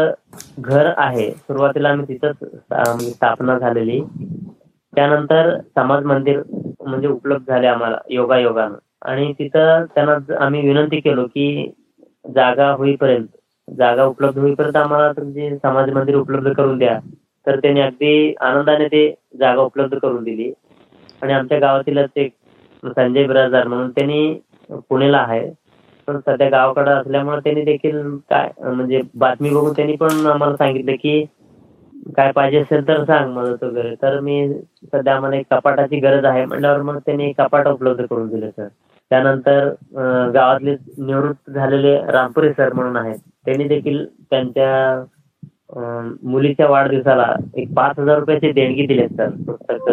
घर 0.61 0.93
आहे. 0.97 1.31
सुरुवातीला 1.33 1.89
आम्ही 1.91 2.07
तिथंच 2.09 2.37
म्हणजे 2.71 3.11
स्थापना 3.11 3.59
झालेली. 3.59 4.01
त्यानंतर 4.93 5.57
समाज 5.77 6.05
मंदिर 6.05 6.41
म्हणजे 6.81 7.09
उपलब्ध 7.09 7.49
झाले 7.49 7.67
आम्हाला 7.67 7.99
योगायोगानं. 8.11 8.77
आणि 9.03 9.33
तिथं 9.39 9.85
त्यांना 9.95 10.17
आम्ही 10.37 10.61
विनंती 10.61 11.01
केलो 11.01 11.27
की 11.27 11.49
जागा 12.35 12.71
होईपर्यंत 12.73 13.27
जागा 13.69 14.05
उपलब्ध 14.07 14.39
होईपर्यंत 14.39 14.77
आम्हाला 14.77 15.13
तुमची 15.13 15.57
समाज 15.59 15.91
मंदिर 15.93 16.17
उपलब्ध 16.17 16.53
करून 16.53 16.79
द्या. 16.79 16.99
तर 17.49 17.59
त्यांनी 17.61 17.81
अगदी 17.81 18.35
आनंदाने 18.43 18.87
ते 18.89 19.09
जागा 19.39 19.63
उपलब्ध 19.63 19.99
करून 19.99 20.23
दिली. 20.25 20.53
आणि 21.23 21.33
आमच्या 21.33 21.59
गावातीलच 21.59 22.11
एक 22.17 22.33
संजय 22.83 23.27
बिराजदार 23.27 23.67
म्हणून 23.69 23.91
त्यांनी 23.91 24.35
पुण्याला 24.89 25.19
आहे. 25.21 25.49
पण 26.09 26.19
सध्या 26.21 26.49
गावाकडे 26.51 26.91
असल्यामुळे 26.91 27.41
त्यांनी 27.41 27.63
देखील 27.65 28.01
काय 28.31 28.49
म्हणजे 28.65 29.01
बातमी 29.17 29.51
बघून 29.51 29.73
त्यांनी 29.73 29.97
पण 29.97 30.27
आम्हाला 30.27 30.57
सांगितलं 30.57 30.95
की 30.95 31.25
काय 32.17 32.31
पाहिजे 32.33 32.59
असेल 32.59 32.87
तर 32.89 33.03
सांग 33.05 33.33
मदत 33.33 33.63
वगैरे. 33.65 33.95
तर 33.97 34.19
मी 34.21 34.49
सध्या 34.85 35.15
आम्हाला 35.15 35.37
एक 35.37 35.47
कपाटाची 35.51 36.01
गरज 36.01 36.25
आहे 36.25 36.45
म्हटल्यावर 36.45 36.83
मग 36.83 36.99
त्यांनी 37.07 37.33
कपाट 37.39 37.67
उपलब्ध 37.69 38.05
करून 38.05 38.29
दिलं 38.29 38.51
सर. 38.51 38.69
त्यानंतर 39.11 39.69
गावातले 40.35 40.75
निवृत्त 40.99 41.51
झालेले 41.51 41.97
रामपुरे 42.13 42.53
सर 42.53 42.73
म्हणून 42.73 42.97
आहेत. 42.97 43.19
त्यांनी 43.47 43.65
देखील 43.69 44.05
त्यांच्या 44.31 45.05
मुलीच्या 45.71 46.67
वाढदिवसाला 46.69 47.33
एक 47.55 47.73
पाच 47.75 47.99
हजार 47.99 48.19
रुपयाची 48.19 48.53
देणगी 48.53 48.87
दिलेत 48.87 49.09
सर 49.11 49.31
पुस्तक 49.47 49.91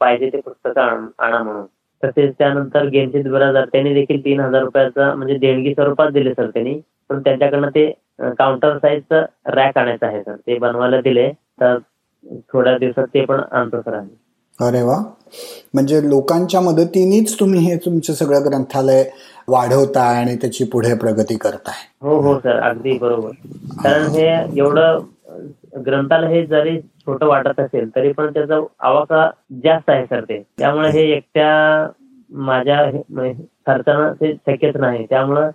पाहिजे 0.00 0.28
ते 0.32 0.40
पुस्तक 0.40 0.78
आणा 0.78 1.42
म्हणून. 1.42 1.64
तसेच 2.02 2.32
त्यानंतर 2.38 2.86
गेमशेद 2.88 3.28
बिराजदार 3.28 3.64
त्यांनी 3.72 3.92
देखील 3.94 4.24
तीन 4.24 4.40
हजार 4.40 4.62
रुपयाचा 4.62 5.12
म्हणजे 5.14 5.36
देणगी 5.38 5.74
स्वरूपात 5.74 6.10
दिले 6.12 6.32
सर 6.34 6.48
त्यांनी. 6.48 6.80
पण 7.10 7.20
त्यांच्याकडनं 7.20 7.68
ते 7.68 7.90
काउंटर 8.38 8.76
साईजचं 8.78 9.24
रॅक 9.54 9.78
आणायचं 9.78 10.06
आहे 10.06 10.22
सर 10.22 10.36
ते 10.36 10.58
बनवायला 10.58 11.00
दिले 11.00 11.30
तर 11.60 11.78
थोड्या 12.48 12.76
दिवसात 12.78 13.06
ते 13.14 13.24
पण 13.24 13.40
आणतो 13.50 13.80
सर 13.82 13.94
आम्ही. 13.94 14.14
अरे 14.58 14.82
वा. 14.82 14.96
म्हणजे 15.74 16.00
लोकांच्या 16.08 16.60
मदतीनेच 16.60 17.38
तुम्ही 17.40 17.60
हे 17.60 17.76
तुमचं 17.76 18.12
सगळं 18.12 18.44
ग्रंथालय 18.44 19.04
वाढवताय 19.48 20.16
आणि 20.16 20.36
त्याची 20.36 20.64
पुढे 20.64 20.94
प्रगती 20.94 21.36
करताय. 21.36 21.86
हो 22.02 22.20
हो 22.20 22.38
सर. 22.38 22.58
अगदी 22.60 22.98
बरोबर. 22.98 23.30
कारण 23.84 24.06
हे 24.06 24.26
एवढं 24.58 24.98
ग्रंथालय 25.86 26.34
हे 26.34 26.44
जरी 26.46 26.78
छोटं 26.80 27.26
वाटत 27.26 27.60
असेल 27.60 27.88
तरी 27.96 28.12
पण 28.12 28.32
त्याचा 28.32 28.60
आवाका 28.80 29.28
जास्त 29.64 29.90
आहे 29.90 30.04
सर 30.06 30.24
ते. 30.24 30.42
त्यामुळे 30.58 30.90
हे 30.90 31.10
एकट्या 31.12 31.88
माझ्या 32.30 32.84
खर्चानं 33.66 34.12
ते 34.12 34.32
शक्यच 34.34 34.76
नाही. 34.76 35.04
त्यामुळं 35.10 35.50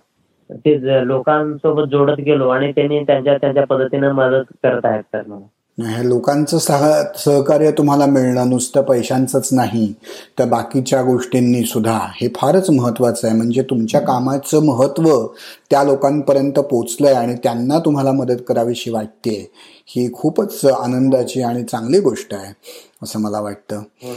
ते 0.50 1.06
लोकांसोबत 1.06 1.88
जोडत 1.90 2.20
गेलो 2.20 2.48
आणि 2.48 2.72
त्यांनी 2.72 3.02
त्यांच्या 3.04 3.36
त्यांच्या 3.36 3.64
पद्धतीने 3.66 4.10
मदत 4.12 4.52
करत 4.62 4.86
आहेत 4.86 5.02
सर 5.02 5.22
मला. 5.26 5.46
हे 5.78 6.08
लोकांचं 6.08 6.58
सह 6.58 7.02
सहकार्य 7.16 7.70
तुम्हाला 7.70 8.06
मिळणं 8.06 8.50
नुसतं 8.50 8.82
पैशांचंच 8.82 9.48
नाही. 9.52 9.94
तर 10.38 10.44
बाकीच्या 10.44 11.02
गोष्टींनी 11.02 11.62
सुद्धा 11.62 11.98
हे 12.14 12.28
फारच 12.36 12.70
महत्वाचं 12.70 13.28
आहे. 13.28 13.36
म्हणजे 13.36 13.62
तुमच्या 13.62 14.00
कामाचं 14.00 14.64
महत्त्व 14.64 15.26
त्या 15.70 15.84
लोकांपर्यंत 15.84 16.52
पोचलंय 16.52 17.12
आणि 17.12 17.34
त्यांना 17.34 17.78
तुम्हाला 17.78 18.12
मदत 18.12 18.42
करावीशी 18.48 18.90
वाटते 18.90 19.50
ही 19.86 20.12
खूपच 20.12 20.64
आनंदाची 20.64 21.42
आणि 21.42 21.64
चांगली 21.64 22.00
गोष्ट 22.00 22.34
आहे 22.34 22.54
असं 23.02 23.20
मला 23.20 23.40
वाटतं. 23.40 23.76
हो, 23.76 24.12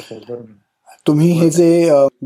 तुम्ही 1.05 1.29
हे 1.31 1.49
जे 1.49 1.67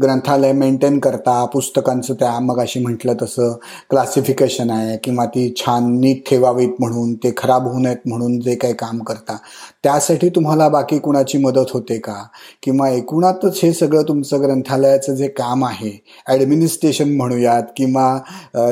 ग्रंथालय 0.01 0.51
मेंटेन 0.51 0.97
करता 0.99 1.45
पुस्तकांचं 1.45 2.13
त्या 2.13 2.39
मग 2.39 2.59
अशी 2.59 2.79
म्हटलं 2.79 3.13
तसं 3.21 3.51
क्लासिफिकेशन 3.89 4.69
आहे 4.69 4.97
किंवा 4.97 5.25
ती 5.25 5.53
छान 5.57 5.83
नीट 5.99 6.21
ठेवावीत 6.29 6.69
म्हणून 6.79 7.13
ते 7.13 7.31
खराब 7.37 7.67
होऊ 7.67 7.79
नयेत 7.79 7.97
म्हणून 8.05 8.39
जे 8.39 8.55
काही 8.55 8.73
काम 8.73 8.99
करता 9.03 9.37
त्यासाठी 9.83 10.29
तुम्हाला 10.29 10.69
बाकी 10.69 10.99
कुणाची 10.99 11.37
मदत 11.37 11.71
होते 11.73 11.97
का? 11.99 12.21
किंवा 12.63 12.89
एकूणातच 12.89 13.59
हे 13.63 13.73
सगळं 13.73 14.03
तुमचं 14.07 14.41
ग्रंथालयाचं 14.41 15.15
जे 15.15 15.27
काम 15.27 15.65
आहे 15.65 15.91
ॲडमिनिस्ट्रेशन 16.27 17.15
म्हणूयात 17.15 17.63
किंवा 17.77 18.19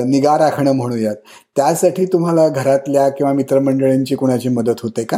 निगा 0.06 0.38
राखणं 0.38 0.72
म्हणूयात 0.72 1.16
त्यासाठी 1.56 2.06
तुम्हाला 2.06 2.48
घरातल्या 2.50 3.10
किंवा 3.10 3.34
मित्रमंडळींची 3.34 4.16
कुणाची 4.16 4.50
मदत 4.50 4.84
होते 4.84 5.04
का? 5.04 5.18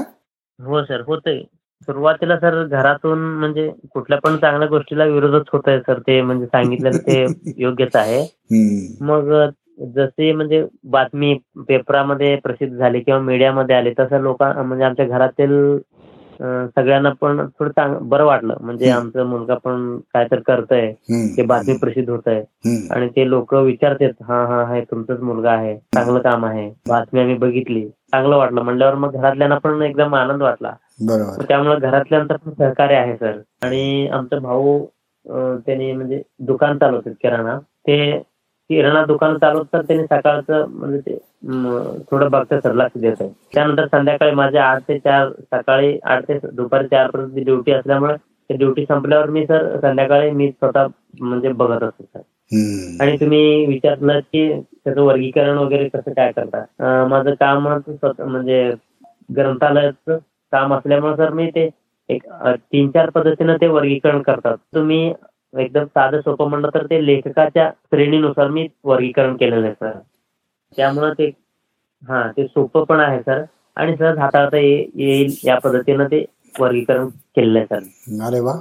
हो 0.59 0.83
सर 0.83 1.01
होते. 1.01 1.54
सुरुवातीला 1.87 2.37
सर 2.39 2.63
घरातून 2.65 3.19
म्हणजे 3.35 3.69
कुठल्या 3.91 4.17
पण 4.19 4.37
चांगल्या 4.37 4.67
गोष्टीला 4.67 5.05
विरोधच 5.05 5.45
होत 5.53 5.67
आहे 5.67 5.79
सर 5.79 5.99
ते 5.99 6.21
म्हणजे 6.21 6.45
सांगितलेलं 6.47 6.97
ते 6.99 7.25
योग्यच 7.57 7.95
आहे. 7.95 8.21
मग 9.01 9.31
जसे 9.95 10.31
म्हणजे 10.33 10.63
बातमी 10.89 11.33
पेपरामध्ये 11.67 12.35
प्रसिद्ध 12.43 12.75
झाली 12.75 12.99
किंवा 12.99 13.19
मीडियामध्ये 13.21 13.75
आली 13.75 13.93
तसं 13.99 14.21
लोकां 14.21 14.53
म्हणजे 14.57 14.85
आमच्या 14.85 15.05
घरातील 15.07 15.77
सगळ्यांना 16.39 17.09
पण 17.11 17.45
थोडं 17.49 17.69
चांग 17.71 17.95
बरं 18.01 18.25
वाटलं 18.25 18.55
म्हणजे. 18.61 18.89
आमचा 18.89 19.23
मुलगा 19.23 19.55
पण 19.55 19.97
काय 20.13 20.25
तर 20.31 20.39
करतोय. 20.39 20.91
ते 21.37 21.41
बातमी 21.43 21.77
प्रसिद्ध 21.77 22.09
होत 22.09 22.27
आहे. 22.27 22.41
आणि 22.89 23.07
ते 23.09 23.29
लोक 23.29 23.53
विचारतात 23.55 24.21
हा 24.23 24.43
हा 24.45 24.63
हा 24.65 24.79
तुमचाच 24.91 25.19
मुलगा 25.21 25.51
आहे 25.51 25.75
चांगलं 25.95 26.19
काम 26.21 26.45
आहे 26.45 26.69
बातमी 26.87 27.19
आम्ही 27.19 27.35
बघितली 27.37 27.85
चांगलं 28.15 28.35
वाटलं. 28.37 28.61
म्हणल्यावर 28.61 28.95
मग 28.95 29.13
घरातल्यांना 29.13 29.57
पण 29.57 29.81
एकदम 29.81 30.15
आनंद 30.15 30.41
वाटला. 30.41 30.73
त्यामुळे 31.41 31.79
घरातल्यांचं 31.79 32.35
पण 32.35 32.51
सहकार्य 32.53 32.95
आहे 32.95 33.15
सर. 33.17 33.39
आणि 33.63 34.07
आमचा 34.07 34.39
भाऊ 34.39 34.85
त्यांनी 35.65 35.91
म्हणजे 35.91 36.21
दुकान 36.39 36.77
चालवतात 36.77 37.13
किराणा. 37.21 37.57
ते 37.59 38.17
किराणा 38.69 39.03
दुकान 39.05 39.37
चालवतात 39.37 39.83
त्यांनी 39.87 40.05
सकाळचं 40.05 40.65
म्हणजे 40.69 40.99
ते 40.99 41.15
थोडं 42.11 42.29
बघतं 42.31 42.59
सर 42.59 42.73
लक्ष 42.73 42.99
देत 43.01 43.15
आहे 43.19 43.29
त्यानंतर 43.53 43.87
संध्याकाळी 43.87 44.31
माझ्या 44.31 44.63
आठ 44.65 44.81
ते 44.81 44.97
चार 44.99 45.29
सकाळी 45.51 45.97
आठ 46.03 46.27
ते 46.27 46.39
दुपारी 46.53 46.87
चार 46.87 47.09
पर्यंत 47.09 47.43
ड्युटी 47.45 47.71
असल्यामुळे 47.71 48.15
ड्युटी 48.49 48.85
संपल्यावर 48.85 49.29
मी 49.29 49.45
सर 49.45 49.75
संध्याकाळी 49.79 50.31
मी 50.31 50.49
स्वतः 50.51 50.87
म्हणजे 51.19 51.51
बघत 51.51 51.83
असतो 51.83 52.03
सर. 52.03 52.21
आणि 53.01 53.17
तुम्ही 53.17 53.65
विचारलं 53.65 54.19
की 54.19 54.61
त्याचं 54.61 55.01
वर्गीकरण 55.01 55.57
वगैरे 55.57 55.89
कसं 55.89 56.11
काय 56.11 56.31
करता? 56.31 57.07
माझं 57.07 57.31
काम 57.31 57.67
म्हणजे 57.67 58.73
ग्रंथालयाचं 59.35 60.17
काम 60.51 60.73
असल्यामुळे 60.73 61.15
सर 61.15 61.29
मी 61.29 61.49
ते 61.49 61.69
एक 62.09 62.23
तीन 62.55 62.89
चार 62.89 63.09
पद्धतीनं 63.09 63.55
ते 63.61 63.67
वर्गीकरण 63.67 64.21
करतात. 64.21 64.57
तुम्ही 64.75 65.13
एकदम 65.57 65.83
साधं 65.83 66.19
सोपं 66.21 66.49
म्हणलं 66.49 66.69
तर 66.73 66.85
ते 66.85 67.05
लेखकाच्या 67.05 67.71
श्रेणीनुसार 67.85 68.47
मी 68.47 68.67
वर्गीकरण 68.83 69.35
केलेलं 69.35 69.65
आहे 69.65 69.73
सर. 69.73 69.91
त्यामुळं 70.77 71.13
ते 71.13 71.31
हा 72.07 72.31
ते 72.37 72.47
सोपं 72.47 72.83
पण 72.83 72.99
आहे 72.99 73.19
सर. 73.19 73.43
आणि 73.75 73.97
सहज 73.97 74.17
हाताळता 74.17 74.57
ये- 74.57 74.85
येईल 74.95 75.35
या 75.43 75.57
पद्धतीनं 75.59 76.05
ते 76.05 76.25
वर्गीकरण 76.59 77.07
केलेलं 77.07 77.59
आहे 77.59 77.67
सर. 77.67 77.79
अरे 78.27 78.39
वा. 78.39 78.53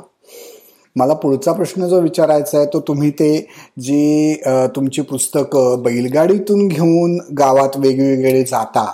मला 0.96 1.14
पुढचा 1.14 1.52
प्रश्न 1.52 1.86
जो 1.86 2.00
विचारायचा 2.00 2.58
आहे 2.58 2.66
तो 2.66 2.80
तुम्ही 2.80 3.10
ते 3.10 3.46
जी 3.80 4.34
तुमची 4.76 5.02
पुस्तकं 5.02 5.82
बैलगाडीतून 5.82 6.68
घेऊन 6.68 7.18
गावात 7.38 7.76
वेगवेगळे 7.76 8.42
जाता 8.42 8.84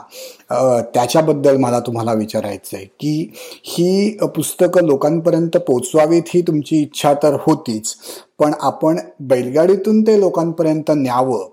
त्याच्याबद्दल 0.94 1.56
मला 1.56 1.80
तुम्हाला 1.80 2.12
विचारायचं 2.12 2.76
आहे 2.76 2.84
की 3.00 3.30
ही 3.64 4.16
पुस्तकं 4.34 4.86
लोकांपर्यंत 4.86 5.56
पोचवावीत 5.56 6.22
ही 6.34 6.42
तुमची 6.42 6.82
इच्छा 6.82 7.14
तर 7.14 7.36
होतीच 7.40 7.94
पण 8.38 8.52
आपण 8.60 8.98
बैलगाडीतून 9.20 10.02
ते 10.02 10.20
लोकांपर्यंत 10.20 10.90
न्यावं 10.90 11.48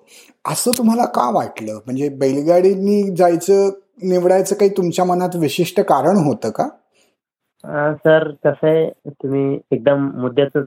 असं 0.45 0.71
तुम्हाला 0.77 1.05
का 1.05 1.29
वाटलं? 1.31 1.79
म्हणजे 1.85 2.09
बैलगाडीनी 2.09 3.15
जायचं 3.15 3.69
निवडायचं 4.03 4.55
काही 4.55 4.71
तुमच्या 4.77 5.05
मनात 5.05 5.35
विशिष्ट 5.35 5.79
कारण 5.81 6.17
होतं 6.17 6.49
का? 6.49 6.67
सर 7.63 8.31
कसं 8.43 8.67
आहे 8.67 9.09
तुम्ही 9.11 9.59
एकदम 9.71 10.09
मुद्द्याचा 10.21 10.61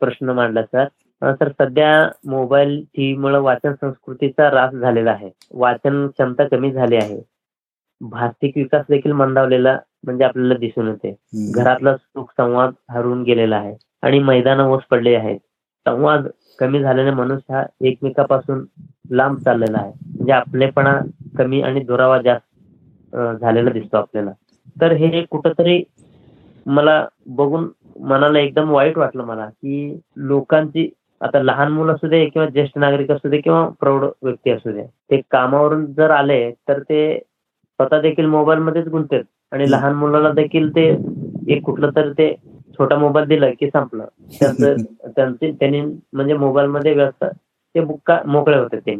प्रश्न 0.00 0.30
मांडला 0.32 0.62
सर. 0.64 0.86
सर 1.22 1.48
सध्या 1.52 1.90
मोबाईल 2.30 2.80
टीव्ही 2.86 3.14
मुळे 3.20 3.38
वाचन 3.40 3.74
संस्कृतीचा 3.74 4.46
ऱ्हास 4.48 4.74
झालेला 4.74 5.10
आहे. 5.12 5.30
वाचन 5.54 6.06
क्षमता 6.08 6.46
कमी 6.48 6.72
झाली 6.72 6.96
आहे. 6.96 7.20
भाषिक 8.00 8.56
विकास 8.56 8.84
देखील 8.88 9.12
मंदावलेला 9.12 9.76
म्हणजे 10.04 10.24
आपल्याला 10.24 10.54
दिसून 10.58 10.88
येते. 10.88 11.14
घरातला 11.52 11.96
सुख 11.96 12.30
संवाद 12.32 12.72
हरवून 12.90 13.22
गेलेला 13.22 13.56
आहे 13.56 13.74
आणि 14.02 14.18
मैदान 14.20 14.60
ओस 14.60 14.82
पडले 14.90 15.14
आहेत. 15.16 15.38
संवाद 15.86 16.26
कमी 16.58 16.80
झाल्याने 16.80 17.10
मनुष्य 17.12 17.54
हा 17.54 17.62
एकमेकापासून 17.80 18.64
लांब 19.10 19.38
चाललेला 19.38 19.78
आहे. 19.78 19.92
म्हणजे 20.08 20.32
आपलेपणा 20.32 20.98
कमी 21.38 21.60
आणि 21.62 21.80
दुरावा 21.84 22.18
जास्त 22.22 23.16
झालेला 23.40 23.70
दिसतो 23.70 23.96
आपल्याला. 23.96 24.30
तर 24.76 24.92
हे 24.94 25.24
कुठंतरी 25.30 25.82
मला 26.66 27.06
बघून 27.26 27.68
मनाला 28.00 28.38
एकदम 28.38 28.70
वाईट 28.70 28.98
वाटलं 28.98 29.24
मला 29.24 29.46
की 29.46 30.00
लोकांची 30.16 30.88
आता 31.20 31.42
लहान 31.42 31.72
मुलं 31.72 31.92
असू 31.92 32.08
दे 32.08 32.24
किंवा 32.26 32.48
ज्येष्ठ 32.48 32.78
नागरिक 32.78 33.10
असू 33.10 33.28
दे 33.28 33.40
किंवा 33.40 33.68
प्रौढ 33.80 34.04
व्यक्ती 34.22 34.50
असू 34.50 34.72
दे 34.72 34.82
ते 35.10 35.20
कामावरून 35.30 35.86
जर 35.92 36.10
आले 36.10 36.50
तर 36.68 36.78
ते 36.78 37.18
स्वतः 37.18 38.00
देखील 38.00 38.26
मोबाईल 38.26 38.58
मध्येच 38.58 38.88
गुंततात 38.88 39.22
आणि 39.52 39.70
लहान 39.70 39.94
मुलाला 39.94 40.30
देखील 40.30 40.70
ते 40.70 40.88
एक 41.48 41.62
कुठलं 41.62 41.90
तर 41.96 42.12
ते 42.12 42.34
छोटा 42.78 42.96
मोबाईल 42.96 43.26
दिला 43.28 43.46
की 43.50 43.68
संपलं. 43.70 44.04
त्यांचं 44.40 45.50
त्यांनी 45.50 45.80
म्हणजे 46.12 46.34
मोबाईल 46.34 46.68
मध्ये 46.68 46.94
व्यस्त 46.94 47.24
ते 47.24 47.80
बुक्का 47.80 48.18
मोकळे 48.26 48.58
होते 48.58 48.78
ते. 48.78 48.94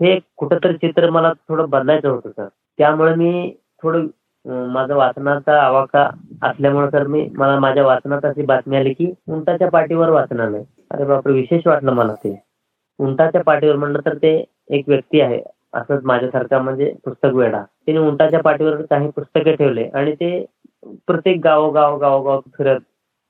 हे 0.00 0.18
कुठंतरी 0.36 0.76
चित्र 0.76 1.10
मला 1.10 1.32
थोडं 1.48 1.68
बदलायचं 1.70 2.08
होतं 2.08 2.30
सर. 2.30 2.48
त्यामुळे 2.78 3.14
मी 3.14 3.54
थोडं 3.82 4.06
माझा 4.44 4.94
वाचनाचा 4.96 5.60
आवाका 5.62 6.08
असल्यामुळे 6.42 6.90
सर 6.90 7.06
मी 7.06 7.28
मला 7.34 7.58
माझ्या 7.60 7.84
वाचनात 7.84 8.24
अशी 8.24 8.42
बातमी 8.42 8.76
आली 8.76 8.92
की 8.92 9.12
उंटाच्या 9.28 9.68
पाठीवर 9.70 10.08
वाचनालय 10.08 10.62
अरे 10.90 11.04
बापरे 11.04 11.32
विशेष 11.32 11.66
वाटलं 11.66 11.92
मला 11.92 12.14
ते. 12.14 12.34
उंटाच्या 12.98 13.42
पाठीवर 13.42 13.76
म्हणलं 13.76 14.00
तर 14.06 14.14
ते 14.14 14.32
एक 14.70 14.88
व्यक्ती 14.88 15.20
आहे. 15.20 15.40
असंच 15.74 16.04
माझ्यासारखा 16.04 16.58
म्हणजे 16.58 16.92
पुस्तक 17.04 17.34
वेडा. 17.34 17.62
त्याने 17.86 18.00
उंटाच्या 18.00 18.40
पाठीवर 18.40 18.82
काही 18.82 19.10
पुस्तके 19.10 19.54
ठेवले 19.56 19.88
आणि 19.94 20.12
ते 20.12 20.44
प्रत्येक 21.08 21.40
गावोगाव 21.44 21.98
गावोगाव 21.98 22.40
फिरत 22.58 22.80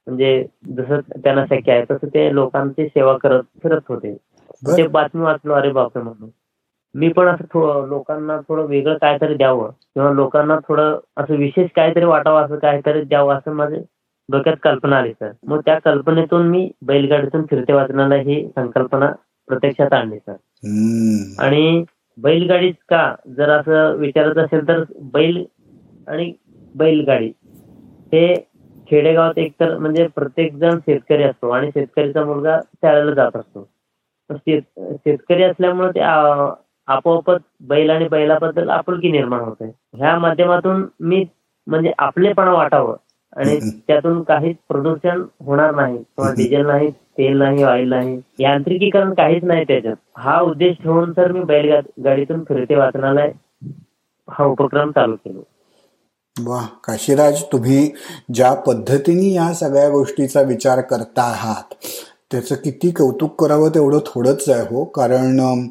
म्हणजे 0.07 0.45
जसं 0.77 1.01
त्यांना 1.17 1.45
शक्य 1.47 1.73
आहे 1.73 1.85
तसं 1.91 2.07
ते 2.07 2.35
लोकांची 2.35 2.87
सेवा 2.89 3.17
करत 3.19 3.43
फिरत 3.63 3.81
होते. 3.89 4.15
ते 4.69 4.87
बातमी 4.89 5.23
वाचलो 5.23 5.55
अरे 5.55 5.71
बापरे 5.73 6.03
म्हणून. 6.03 6.31
मी 6.95 7.09
पण 7.09 7.27
असं 7.27 7.45
थोडं 7.53 7.87
लोकांना 7.89 8.37
थोडं 8.49 8.67
वेगळं 8.67 8.97
काहीतरी 9.01 9.35
द्यावं. 9.35 9.71
किंवा 9.95 10.11
लोकांना 10.13 10.57
थोडं 10.69 10.99
असं 11.17 11.35
विशेष 11.35 11.71
काहीतरी 11.77 12.05
वाटावं 12.05 12.45
असं 12.45 12.57
काहीतरी 12.57 13.03
द्यावं 13.05 13.35
असं 13.35 13.53
माझे 13.53 13.83
डोक्यात 14.29 14.57
कल्पना 14.63 14.97
आली 14.99 15.13
सर. 15.13 15.31
मग 15.47 15.61
त्या 15.65 15.79
कल्पनेतून 15.85 16.49
मी 16.49 16.71
बैलगाडीतून 16.87 17.45
फिरते 17.51 17.73
वाचनाला 17.73 18.15
ही 18.15 18.45
संकल्पना 18.57 19.11
प्रत्यक्षात 19.49 19.93
आणली 19.93 20.19
सर. 20.19 20.33
आणि 21.43 21.85
बैलगाडीच 22.19 22.77
का? 22.89 23.15
जर 23.37 23.51
असं 23.51 23.97
विचारत 23.97 24.39
असेल 24.39 24.69
तर 24.69 24.83
बैल 25.13 25.45
आणि 26.09 26.33
बैलगाडी 26.75 27.33
हे 28.13 28.35
खेडेगावात 28.89 29.39
एकतर 29.39 29.77
म्हणजे 29.79 30.07
प्रत्येक 30.07 30.55
जण 30.55 30.79
शेतकरी 30.79 31.23
असतो 31.23 31.51
आणि 31.51 31.69
शेतकरीचा 31.69 32.25
मुलगा 32.25 32.61
शाळेला 32.75 33.13
जात 33.13 33.37
असतो. 33.37 33.69
शेतकरी 34.31 35.43
असल्यामुळे 35.43 35.91
ते 35.95 36.01
आपोआपच 36.89 37.41
बैल 37.69 37.91
आणि 37.91 38.09
बैलाबद्दल 38.09 38.69
आपुलकी 38.71 39.11
निर्माण 39.13 39.41
होते. 39.41 39.65
ह्या 39.95 40.19
माध्यमातून 40.19 40.85
मी 41.01 41.25
म्हणजे 41.67 41.93
आपलेपणा 41.99 42.53
वाटावं 42.53 42.97
आणि 43.37 43.59
त्यातून 43.89 44.23
काहीच 44.23 44.57
प्रदूषण 44.69 45.23
होणार 45.41 45.75
नाही 45.75 45.97
किंवा 45.97 46.31
डिझेल 46.33 46.67
नाही 46.67 46.91
तेल 47.19 47.37
नाही 47.39 47.63
ऑइल 47.63 47.89
नाही 47.89 48.21
यांत्रिकीकरण 48.39 49.13
काहीच 49.15 49.45
नाही 49.45 49.65
त्याच्यात. 49.65 49.97
हा 50.17 50.39
उद्देश 50.41 50.77
ठेवून 50.83 51.13
सर 51.13 51.33
मी 51.33 51.41
बैलगाडीतून 51.45 52.43
फिरते 52.45 52.77
वाचनालय 52.77 53.31
हा 54.29 54.45
उपक्रम 54.45 54.91
चालू 54.91 55.17
केलो. 55.17 55.43
वा 56.37 56.61
काशीराज 56.85 57.43
तुम्ही 57.53 57.91
ज्या 58.35 58.53
पद्धतीने 58.67 59.33
या 59.33 59.53
सगळ्या 59.55 59.89
गोष्टीचा 59.89 60.41
विचार 60.43 60.81
करता 60.91 61.23
आहात 61.25 61.75
त्याचं 62.33 62.55
किती 62.55 62.91
कौतुक 62.91 63.35
करावं 63.41 63.71
तेवढं 63.71 63.99
थोडंच 64.07 64.49
आहे 64.49 64.61
हो. 64.65 64.85
कारण 64.87 65.67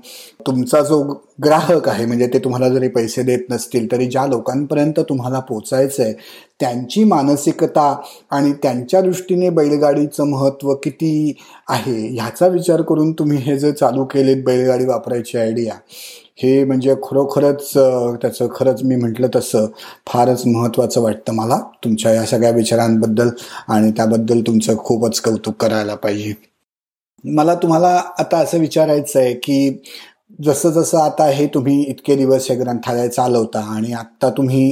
तुमचा 0.47 0.81
जो 0.81 1.01
ग्राहक 1.43 1.87
आहे 1.89 2.05
म्हणजे 2.05 2.27
ते 2.27 2.39
तुम्हाला 2.39 2.69
जरी 2.69 2.87
पैसे 2.87 3.23
देत 3.23 3.45
नसतील 3.49 3.91
तरी 3.91 4.05
ज्या 4.07 4.25
लोकांपर्यंत 4.27 4.99
तुम्हाला 5.09 5.39
पोचायचं 5.39 6.03
आहे 6.03 6.13
त्यांची 6.59 7.03
मानसिकता 7.03 7.93
आणि 8.31 8.51
त्यांच्या 8.63 9.01
दृष्टीने 9.01 9.49
बैलगाडीचं 9.49 10.29
महत्त्व 10.29 10.73
किती 10.83 11.33
आहे 11.69 11.95
ह्याचा 12.07 12.47
विचार 12.47 12.81
करून 12.81 13.11
तुम्ही 13.11 13.37
हे 13.37 13.57
जे 13.59 13.71
चालू 13.71 14.05
केलेत 14.05 14.43
बैलगाडी 14.43 14.85
वापरायची 14.85 15.37
आयडिया 15.37 15.73
हे 16.37 16.63
म्हणजे 16.63 16.93
खरोखरच 17.03 17.71
त्याचं 18.21 18.47
खरंच 18.55 18.83
मी 18.83 18.95
म्हटलं 18.95 19.27
तसं 19.35 19.65
फारच 20.07 20.45
महत्त्वाचं 20.45 21.01
वाटतं 21.01 21.33
मला 21.33 21.59
तुमच्या 21.83 22.13
या 22.13 22.25
सगळ्या 22.25 22.51
विचारांबद्दल 22.51 23.29
आणि 23.67 23.91
त्याबद्दल 23.91 24.41
तुमचं 24.41 24.77
खूपच 24.77 25.19
कौतुक 25.21 25.55
करायला 25.55 25.95
पाहिजे. 25.95 26.50
मला 27.23 27.55
तुम्हाला 27.55 28.01
आता 28.19 28.37
असं 28.37 28.59
विचारायचं 28.59 29.19
आहे 29.19 29.33
की 29.33 29.81
जसं 30.39 30.69
जसं 30.69 30.97
आता 30.97 31.25
हे 31.25 31.45
तुम्ही 31.47 31.81
इतके 31.81 32.15
दिवस 32.15 32.49
हे 32.49 32.55
ग्रंथालय 32.55 33.07
चालवता 33.07 33.59
आणि 33.75 33.91
आत्ता 33.93 34.29
तुम्ही 34.29 34.69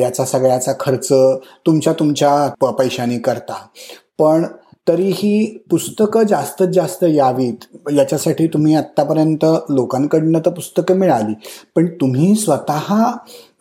याचा 0.00 0.24
सगळ्याचा 0.24 0.72
खर्च 0.80 1.08
तुमच्या 1.66 1.92
तुमच्या 1.92 2.72
पैशाने 2.72 3.18
करता 3.18 3.66
पण 4.18 4.44
तरीही 4.88 5.44
पुस्तकं 5.70 6.22
जास्तीत 6.22 6.68
जास्त 6.68 7.04
यावीत 7.04 7.64
याच्यासाठी 7.92 8.46
तुम्ही 8.46 8.74
आत्तापर्यंत 8.74 9.44
लोकांकडनं 9.70 10.40
तर 10.46 10.50
पुस्तकं 10.50 10.98
मिळाली 10.98 11.34
पण 11.76 11.86
तुम्ही 12.00 12.34
स्वतः 12.34 12.94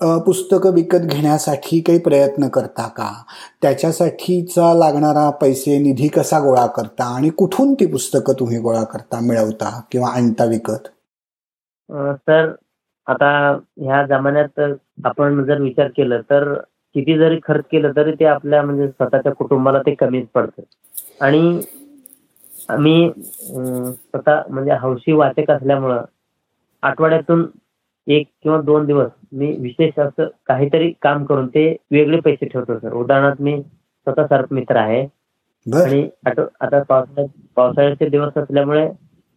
पुस्तकं 0.02 0.74
विकत 0.74 1.06
घेण्यासाठी 1.06 1.80
काही 1.80 2.00
प्रयत्न 2.00 2.48
करता 2.48 2.88
का? 2.88 3.12
त्याच्यासाठीचा 3.62 4.74
लागणारा 4.74 5.30
पैसे 5.42 5.78
निधी 5.80 6.08
कसा 6.08 6.40
गोळा 6.40 6.66
करता? 6.68 7.04
आणि 7.16 7.30
कुठून 7.38 7.74
ती 7.74 7.86
पुस्तकं 7.86 8.40
तुम्ही 8.40 8.58
गोळा 8.60 8.84
करता 8.84 9.20
मिळवता 9.28 9.80
किंवा 9.92 10.10
आणता 10.10 10.46
विकत? 10.46 10.88
सर 11.90 12.52
आता 13.08 13.30
ह्या 13.78 14.06
जमान्यात 14.08 14.60
आपण 15.06 15.44
जर 15.46 15.62
विचार 15.62 15.88
केला 15.88 16.18
तर 16.30 16.54
किती 16.96 17.18
जरी 17.18 17.40
खर्च 17.44 17.64
केलं 17.72 17.92
तरी 17.96 18.12
ते 18.20 18.26
आपल्या 18.26 18.62
म्हणजे 18.62 18.88
स्वतःच्या 18.88 19.32
कुटुंबाला 19.34 19.80
ते 19.82 19.94
कमीच 19.96 20.28
पडतं. 20.34 20.62
आणि 21.22 21.62
मी 22.80 23.12
स्वतः 23.16 24.42
म्हणजे 24.50 24.76
हौशी 24.82 25.12
वाचक 25.12 25.52
असल्यामुळं 25.52 26.04
आठवड्यातून 26.84 27.46
एक 28.08 28.28
किंवा 28.44 28.60
दोन 28.62 28.86
दिवस 28.86 29.10
मी 29.34 29.52
विशेष 29.60 30.00
असं 30.00 30.28
काहीतरी 30.48 30.92
काम 31.02 31.24
करून 31.26 31.48
ते 31.48 31.66
वेगळे 31.92 32.20
पैसे 32.20 32.46
ठेवतो 32.46 32.78
सर 32.80 32.94
उदाहरणार्थ 32.94 33.42
मी 33.42 33.62
स्वतः 33.62 34.26
सर्प 34.28 34.54
मित्र 34.54 34.76
आहे. 34.78 35.06
आणि 35.66 36.08
आता 36.26 36.82
पावसाळ्यात 36.84 37.28
पावसाळ्याचे 37.56 38.08
दिवस 38.10 38.38
असल्यामुळे 38.38 38.88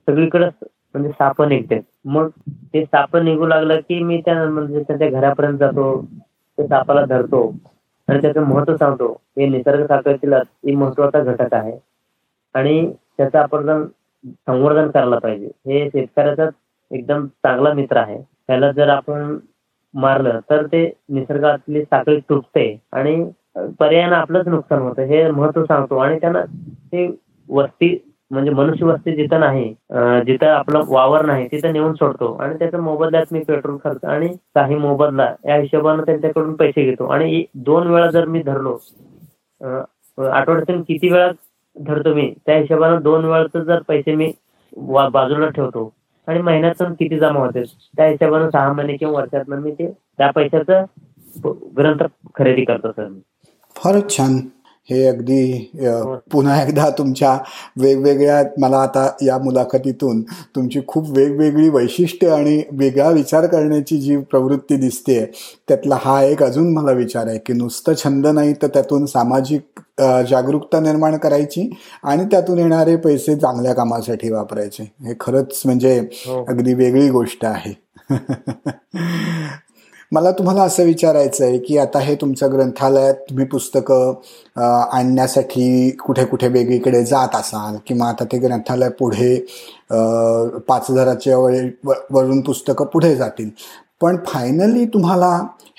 सगळीकडे 0.09 0.46
म्हणजे 0.94 1.11
साप 1.11 1.42
निघते 1.42 1.81
मग 2.07 2.29
ते 2.74 2.85
साप 2.85 3.16
निघू 3.16 3.46
लागलं 3.46 3.81
की 3.88 4.03
मी 4.05 4.20
त्या 4.27 4.35
म्हणजे 4.48 4.83
त्यांच्या 4.83 5.09
घरापर्यंत 5.11 5.59
जातो 5.59 6.00
ते 6.59 6.66
सापाला 6.66 7.05
धरतो 7.07 7.46
आणि 8.09 8.20
त्याचं 8.22 8.42
महत्त्व 8.42 8.77
सांगतो. 8.77 9.12
हे 9.38 9.46
निसर्ग 9.48 9.85
साखळीतील 9.87 10.35
महत्त्वाचा 10.74 11.22
घटक 11.22 11.55
आहे. 11.55 11.77
आणि 12.55 12.92
त्याचं 13.18 13.38
आपण 13.38 13.85
संवर्धन 14.24 14.90
करायला 14.90 15.18
पाहिजे. 15.18 15.46
हे 15.66 15.88
शेतकऱ्याचा 15.88 16.48
एकदम 16.90 17.27
चांगला 17.27 17.72
मित्र 17.74 17.96
आहे. 17.96 18.18
त्याला 18.48 18.70
जर 18.72 18.88
आपण 18.88 19.37
मारलं 19.94 20.38
तर 20.50 20.66
ते 20.66 20.85
निसर्गातली 21.09 21.83
साखळी 21.83 22.18
तुटते 22.30 22.66
आणि 22.92 23.22
पर्यायानं 23.80 24.16
आपलंच 24.16 24.48
नुकसान 24.48 24.80
होतं. 24.83 25.02
हे 25.02 25.30
महत्त्व 25.30 25.64
सांगतो. 25.64 25.96
आणि 25.98 26.18
त्यांना 26.20 26.42
ते 26.92 27.07
वस्ती 27.48 27.96
म्हणजे 28.30 28.50
मनुष्य 28.50 28.87
वस्ती 28.87 29.14
जिथं 29.16 29.40
नाही 29.40 29.68
जिथं 30.26 30.46
आपलं 30.48 30.85
वावर 30.88 31.24
नाही 31.26 31.46
तिथं 31.52 31.72
नेऊन 31.72 31.92
सोडतो. 31.94 32.33
आणि 32.35 32.59
त्याचा 32.59 32.78
मोबदल्यात 32.80 33.33
मी 33.33 33.40
पेट्रोल 33.48 33.76
खर्च 33.85 34.04
आणि 34.04 34.28
काही 34.54 34.76
मोबदला 34.76 35.33
या 35.46 35.57
हिशोबानं 35.57 36.02
त्यांच्याकडून 36.07 36.54
पैसे 36.57 36.85
घेतो. 36.85 37.07
आणि 37.07 37.44
दोन 37.64 37.87
वेळा 37.87 38.11
जर 38.11 38.24
मी 38.28 38.42
धरलो 38.42 38.78
आठवड्यातून 40.18 40.83
किती 40.83 41.11
वेळा 41.12 41.30
धरतो 41.76 42.14
मी 42.14 42.33
त्या 42.46 42.57
हिशोबानं 42.57 43.02
दोन 43.02 43.24
वेळाच 43.24 43.57
जर 43.57 43.80
पैसे 43.88 44.14
मी 44.14 44.33
बाजूला 45.12 45.48
ठेवतो 45.48 45.92
आणि 46.26 46.42
महिन्यातून 46.42 46.92
किती 46.92 47.18
जमा 47.18 47.40
होते? 47.40 47.62
त्या 47.96 48.06
हिशोबानं 48.06 48.50
सहा 48.50 48.72
महिने 48.72 48.96
किंवा 48.96 49.20
वर्षातून 49.20 49.58
मी 49.58 49.70
ते 49.70 49.92
त्या 50.18 50.30
पैशाचं 50.30 50.84
ग्रंथ 51.76 52.04
खरेदी 52.34 52.64
करतो 52.64 52.92
सर. 52.92 53.08
मी 53.08 53.20
फारच 53.76 54.16
छान. 54.16 54.38
हे 54.88 55.06
अगदी 55.06 55.52
हो. 55.76 56.14
पुन्हा 56.32 56.60
एकदा 56.62 56.88
तुमच्या 56.98 57.36
वेगवेगळ्या 57.76 58.42
मला 58.58 58.78
आता 58.78 59.06
या 59.22 59.38
मुलाखतीतून 59.38 60.20
तुमची 60.56 60.80
खूप 60.88 61.10
वेगवेगळी 61.10 61.68
वैशिष्ट्य 61.68 62.30
आणि 62.30 62.62
वेगळा 62.72 63.08
विचार 63.10 63.46
करण्याची 63.46 63.98
जी 63.98 64.16
प्रवृत्ती 64.24 64.76
दिसते 64.76 65.24
त्यातला 65.68 65.98
हा 66.00 66.22
एक 66.22 66.42
अजून 66.42 66.72
मला 66.74 66.92
विचार 66.92 67.26
आहे 67.26 67.38
की 67.38 67.52
नुसतं 67.52 67.94
छंद 67.94 68.26
नाही 68.26 68.52
तर 68.62 68.66
त्यातून 68.66 69.06
सामाजिक 69.06 69.80
जागरूकता 70.28 70.80
निर्माण 70.80 71.16
करायची 71.16 71.68
आणि 72.04 72.24
त्यातून 72.30 72.58
येणारे 72.58 72.96
पैसे 72.98 73.36
चांगल्या 73.36 73.74
कामासाठी 73.74 74.30
वापरायचे 74.30 74.82
हे 75.00 75.14
खरंच 75.20 75.62
म्हणजे 75.64 75.98
हो. 76.26 76.44
अगदी 76.44 76.74
वेगळी 76.74 77.08
गोष्ट 77.10 77.44
आहे 77.44 77.72
मला 80.14 80.31
तुम्हाला 80.31 80.62
असं 80.62 80.85
विचारायचं 80.85 81.44
आहे 81.44 81.59
की 81.59 81.77
आता 81.79 81.98
हे 81.98 82.14
तुमचं 82.14 82.53
ग्रंथालयात 82.53 83.14
तुम्ही 83.31 83.44
पुस्तकं 83.46 84.12
आणण्यासाठी 84.92 85.90
कुठे 85.98 86.24
कुठे 86.24 86.48
वेगळीकडे 86.48 87.05
जात 87.05 87.35
असाल 87.35 87.77
किंवा 87.87 88.09
आता 88.09 88.24
ते 88.24 88.38
ग्रंथालय 88.38 88.88
पुढे 88.88 89.35
पाच 90.68 90.90
हजाराच्या 90.90 91.38
वरून 91.38 92.40
पुस्तकं 92.40 92.85
पुढे 92.85 93.14
जातील 93.16 93.48
पण 94.04 94.16
फायनली 94.26 94.84
तुम्हाला 94.84 95.28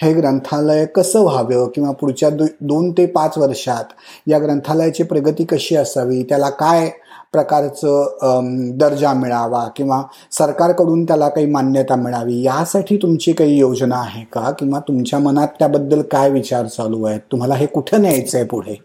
हे 0.01 0.13
ग्रंथालय 0.13 0.85
कसं 0.85 1.21
व्हावं 1.21 1.67
किंवा 1.75 1.91
पुढच्या 1.91 2.29
दोन 2.61 2.91
ते 2.91 3.05
पाच 3.05 3.37
वर्षात 3.37 3.93
या 4.27 4.39
ग्रंथालयाची 4.39 5.03
प्रगती 5.03 5.45
कशी 5.45 5.75
असावी 5.75 6.23
त्याला 6.23 6.49
काय 6.49 6.89
प्रकारचं 7.33 8.77
दर्जा 8.77 9.13
मिळावा 9.13 9.67
किंवा 9.75 10.01
सरकारकडून 10.31 11.03
त्याला 11.03 11.29
काही 11.29 11.45
मान्यता 11.45 11.95
मिळावी 11.95 12.41
यासाठी 12.41 12.97
तुमची 12.97 13.33
काही 13.33 13.57
योजना 13.59 13.95
आहे 13.95 14.23
का? 14.33 14.51
किंवा 14.51 14.79
तुमच्या 14.79 15.19
मनात 15.19 15.47
त्याबद्दल 15.59 16.01
काय 16.01 16.29
विचार 16.29 16.65
चालू 16.67 17.03
आहेत? 17.03 17.19
तुम्हाला 17.31 17.55
हे 17.55 17.65
कुठं 17.65 18.01
न्यायचं 18.01 18.37
आहे 18.37 18.47
पुढे? 18.47 18.75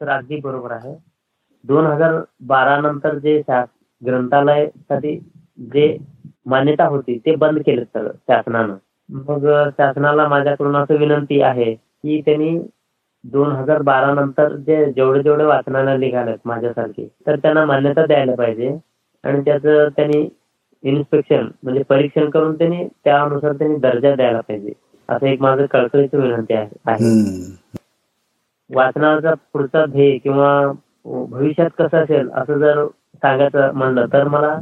तर 0.00 0.08
अगदी 0.08 0.40
बरोबर 0.40 0.70
आहे. 0.70 0.94
दोन 1.64 1.86
हजार 1.86 2.20
बारा 2.40 2.76
नंतर 2.80 3.18
जे 3.18 3.40
ग्रंथालयासाठी 4.02 5.18
जे 5.58 5.96
मान्यता 6.46 6.84
होती 6.86 7.18
ते 7.18 7.34
बंद 7.36 7.58
केले 7.62 7.84
सर 7.84 8.10
शासनानं. 8.10 8.76
मग 9.08 9.46
शासनाला 9.70 10.26
माझ्याकडून 10.28 10.76
असं 10.76 10.96
विनंती 10.96 11.40
आहे 11.42 11.74
की 11.74 12.20
त्यांनी 12.20 12.58
दोन 13.24 13.52
हजार 13.52 13.82
बारा 13.82 14.12
नंतर 14.14 14.54
जे 14.56 14.84
जेवढे 14.92 15.22
जेवढे 15.22 15.44
वाचनालय 15.44 15.96
निघालेत 15.96 16.38
माझ्यासारखे 16.44 17.06
तर 17.26 17.36
त्यांना 17.36 17.64
मान्यता 17.64 18.04
द्यायला 18.06 18.34
पाहिजे. 18.34 18.76
आणि 19.24 19.40
त्याचं 19.44 19.88
त्यांनी 19.96 20.28
इन्स्पेक्शन 20.82 21.48
म्हणजे 21.62 21.82
परीक्षण 21.82 22.28
करून 22.30 22.54
त्यांनी 22.54 22.84
त्यानुसार 23.04 23.52
त्यांनी 23.52 23.76
दर्जा 23.78 24.14
द्यायला 24.14 24.40
पाहिजे. 24.40 24.72
असं 25.08 25.26
एक 25.26 25.40
माझं 25.40 25.66
कळकळीची 25.66 26.16
विनंती 26.16 26.54
आहे. 26.54 26.68
वाचनाचा 28.70 29.32
पुढचा 29.52 29.84
ध्येय 29.86 30.16
किंवा 30.18 30.72
भविष्यात 31.04 31.70
कसं 31.78 31.98
असेल 31.98 32.28
असं 32.30 32.58
जर 32.58 32.84
सांगायचं 33.14 33.70
म्हणलं 33.74 34.06
तर 34.12 34.28
मला 34.28 34.58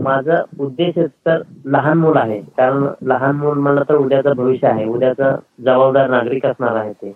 माझा 0.00 0.42
उद्देश 0.60 0.98
तर 1.26 1.42
लहान 1.66 1.98
मुल 1.98 2.16
आहे. 2.16 2.40
कारण 2.56 2.86
लहान 3.08 3.36
मुल 3.36 3.58
म्हणलं 3.58 3.82
तर 3.88 3.94
उद्याचं 3.96 4.36
भविष्य 4.36 4.66
आहे. 4.68 4.84
उद्याचं 4.86 5.36
जबाबदार 5.64 6.10
नागरिक 6.10 6.46
असणार 6.46 6.76
आहे 6.76 6.92
ते. 6.92 7.12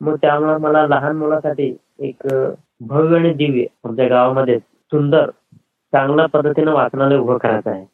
मग 0.00 0.16
त्यामुळे 0.22 0.56
मला 0.60 0.86
लहान 0.86 1.16
मुलासाठी 1.16 1.74
एक 1.98 2.26
भव्य 2.80 3.16
आणि 3.16 3.32
दिव्य 3.34 3.64
आमच्या 3.84 4.06
गावामध्ये 4.08 4.58
सुंदर 4.58 5.30
चांगल्या 5.92 6.26
पद्धतीनं 6.26 6.72
वाचनालय 6.72 7.16
उभं 7.16 7.36
करायचं 7.38 7.70
आहे. 7.70 7.84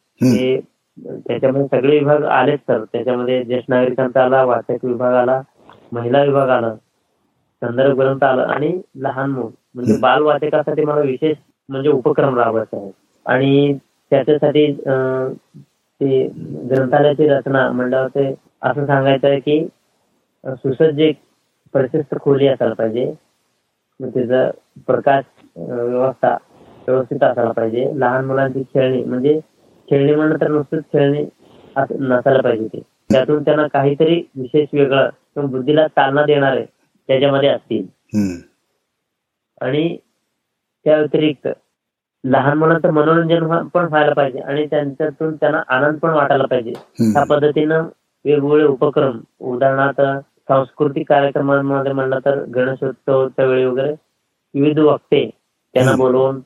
त्याच्यामध्ये 0.99 1.67
सगळे 1.71 1.99
विभाग 1.99 2.25
आलेच 2.25 2.61
तर 2.69 2.85
त्याच्यामध्ये 2.85 3.43
ज्येष्ठ 3.45 3.71
नागरिकांचा 3.71 4.25
आला 4.25 4.43
वाचक 4.45 4.85
विभाग 4.85 5.15
आला 5.15 5.41
महिला 5.93 6.23
विभाग 6.23 6.49
आला 6.49 6.75
संदर्भ 7.63 7.99
ग्रंथ 8.01 8.25
आला 8.25 8.43
आणि 8.55 8.73
लहान 9.03 9.31
मुल. 9.31 9.51
म्हणजे 9.75 9.97
बाल 10.01 10.23
वाचकासाठी 10.23 10.85
मला 10.85 11.01
विशेष 11.01 11.37
म्हणजे 11.69 11.89
उपक्रम 11.89 12.39
राबवायचा 12.39 12.77
आहे. 12.77 12.91
आणि 13.27 13.73
त्याच्यासाठी 14.13 14.67
ते 16.01 16.27
ग्रंथालयाची 16.71 17.29
रचना 17.29 17.71
म्हणल्यावर 17.71 18.09
ते 18.09 18.27
असं 18.63 18.87
सांगायचं 18.87 19.29
आहे 19.29 19.39
की 19.41 19.65
सुसज्ज 20.45 21.01
एक 21.01 21.17
प्रशस्त 21.75 22.15
खोली 22.21 22.47
असायला 22.47 22.75
पाहिजे. 22.75 23.13
त्याचा 24.01 24.51
प्रकाश 24.87 25.25
व्यवस्था 25.57 26.37
व्यवस्थित 26.89 27.23
असायला 27.23 27.51
पाहिजे. 27.53 27.87
लहान 27.95 28.25
मुलांची 28.25 28.63
खेळणी 28.75 29.03
म्हणजे 29.05 29.39
खेळणी 29.89 30.15
म्हणलं 30.15 30.41
तर 30.41 30.49
नुसतंच 30.51 30.83
खेळणी 30.93 31.25
नसायला 31.77 32.41
पाहिजे 32.41 32.67
ते 32.69 32.81
त्यातून 33.11 33.43
त्यांना 33.43 33.67
काहीतरी 33.67 34.23
विशेष 34.37 34.69
वेगळं 34.73 35.09
किंवा 35.09 35.49
बुद्धीला 35.51 35.87
चालना 35.89 36.23
देणारे 36.25 36.65
त्याच्यामध्ये 37.09 37.49
असतील. 37.49 37.87
आणि 39.61 39.97
त्या 40.87 40.97
व्यतिरिक्त 40.99 41.49
लहान 42.25 42.59
मुलांचं 42.59 42.91
मनोरंजन 42.91 43.67
पण 43.69 43.85
व्हायला 43.85 44.13
पाहिजे 44.15 44.39
आणि 44.41 44.67
त्यांच्यातून 44.67 45.35
त्यांना 45.37 45.63
आनंद 45.69 45.99
पण 45.99 46.11
वाटायला 46.11 46.45
पाहिजे. 46.45 46.73
त्या 47.05 47.25
पद्धतीनं 47.27 47.89
वेगवेगळे 48.25 48.65
उपक्रम 48.67 49.19
उदाहरणार्थ 49.45 50.01
सांस्कृतिक 50.49 51.09
कार्यक्रमांमध्ये 51.09 51.93
म्हणलं 51.93 52.19
तर 52.25 52.43
गणेशोत्सवच्या 52.55 53.45
वेळी 53.45 53.65
वगैरे 53.65 53.93
विविध 54.55 54.79
वक्ते 54.81 55.29
त्यांना. 55.75 55.95
बोलवून 55.97 56.41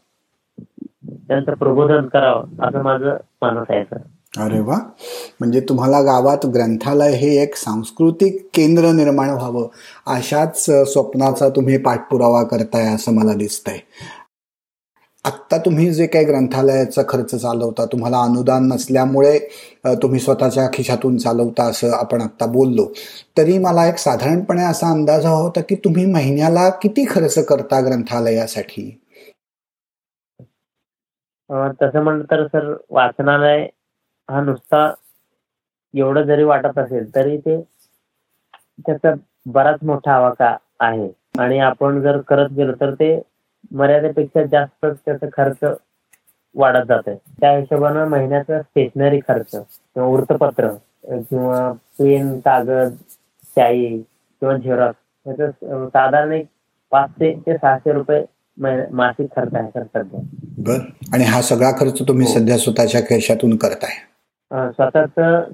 त्यांचं 1.28 1.52
प्रबोधन 1.54 2.06
करावं 2.08 2.66
असं 2.66 2.82
माझं 2.82 3.16
मानस 3.42 3.66
आहे 3.70 3.84
सर 3.84 3.96
अरे 4.34 4.58
वा 4.60 4.76
म्हणजे 5.40 5.60
तुम्हाला 5.68 6.00
गावात 6.02 6.44
ग्रंथालय 6.46 7.12
हे 7.16 7.28
एक 7.42 7.54
सांस्कृतिक 7.56 8.40
केंद्र 8.54 8.90
निर्माण 8.92 9.30
व्हावं 9.30 9.66
अशाच 10.06 10.64
स्वप्नाचा 10.92 11.48
तुम्ही 11.48 11.76
पाठपुरावा 11.78 12.42
करताय 12.42 12.94
असं 12.94 13.14
मला 13.14 13.34
दिसतंय 13.34 13.78
आत्ता 15.26 15.56
तुम्ही 15.58 15.90
जे 15.94 16.06
काही 16.06 16.24
ग्रंथालयाचा 16.24 17.02
खर्च 17.08 17.34
चालवता 17.34 17.84
तुम्हाला 17.92 18.20
अनुदान 18.22 18.66
नसल्यामुळे 18.72 19.38
तुम्ही 20.02 20.20
स्वतःच्या 20.20 20.66
खिशातून 20.74 21.16
चालवता 21.18 21.64
असं 21.70 21.92
आपण 21.94 22.20
आत्ता 22.22 22.46
बोललो. 22.52 22.86
तरी 23.38 23.58
मला 23.58 23.86
एक 23.88 23.98
साधारणपणे 23.98 24.64
असा 24.64 24.90
अंदाज 24.90 25.26
हवा 25.26 25.38
होता 25.38 25.60
की 25.68 25.74
तुम्ही 25.84 26.04
महिन्याला 26.12 26.68
किती 26.82 27.04
खर्च 27.10 27.38
करता 27.48 27.80
ग्रंथालयासाठी? 27.86 28.90
तसं 31.82 32.02
म्हणलं 32.02 32.24
तर 32.30 32.46
सर 32.46 32.72
वाचनालय 32.90 33.66
हा 34.28 34.40
नुसता 34.40 34.86
एवढं 35.94 36.22
जरी 36.26 36.44
वाटत 36.44 36.78
असेल 36.78 37.14
तरी 37.14 37.36
ते 37.38 37.60
त्याचा 38.86 39.12
बराच 39.46 39.78
मोठा 39.82 40.12
आवाका 40.14 40.56
आहे. 40.80 41.08
आणि 41.38 41.58
आपण 41.60 42.00
जर 42.02 42.20
करत 42.28 42.50
गेलो 42.56 42.72
तर 42.80 42.92
ते 42.94 43.16
मर्यादेपेक्षा 43.72 44.42
जास्त 44.44 44.86
त्याचा 45.04 45.26
खर्च 45.32 45.78
वाढत 46.54 46.84
जातोय. 46.88 47.14
त्या 47.40 47.56
हिशोबानं 47.56 48.08
महिन्याचा 48.08 48.60
स्टेशनरी 48.62 49.18
खर्च 49.18 49.50
किंवा 49.52 50.08
वृत्तपत्र 50.08 50.68
किंवा 51.04 51.72
पेन 51.98 52.38
कागद 52.38 52.94
शाई 53.56 53.98
किंवा 54.40 54.56
झेरॉक्स 54.56 55.28
याचं 55.28 55.44
अं, 55.44 55.88
साधारण 55.88 56.32
एक 56.32 56.46
पाचशे 56.90 57.32
ते 57.46 57.54
सहाशे 57.54 57.92
रुपये 57.92 58.24
मासिक 58.92 59.26
खर्च 59.36 59.54
आहे 59.54 59.68
सर 59.68 59.82
सध्या. 59.82 60.20
बर. 60.58 60.78
आणि 61.12 61.24
हा 61.24 61.40
सगळा 61.42 61.70
खर्च 61.70 62.02
तुम्ही 62.08 62.26
हो. 62.26 62.38
सध्या 62.38 62.58
स्वतःच्या 62.58 63.00
खिशातून 63.00 63.56
करताय? 63.56 63.94
स्वतःच 64.50 65.10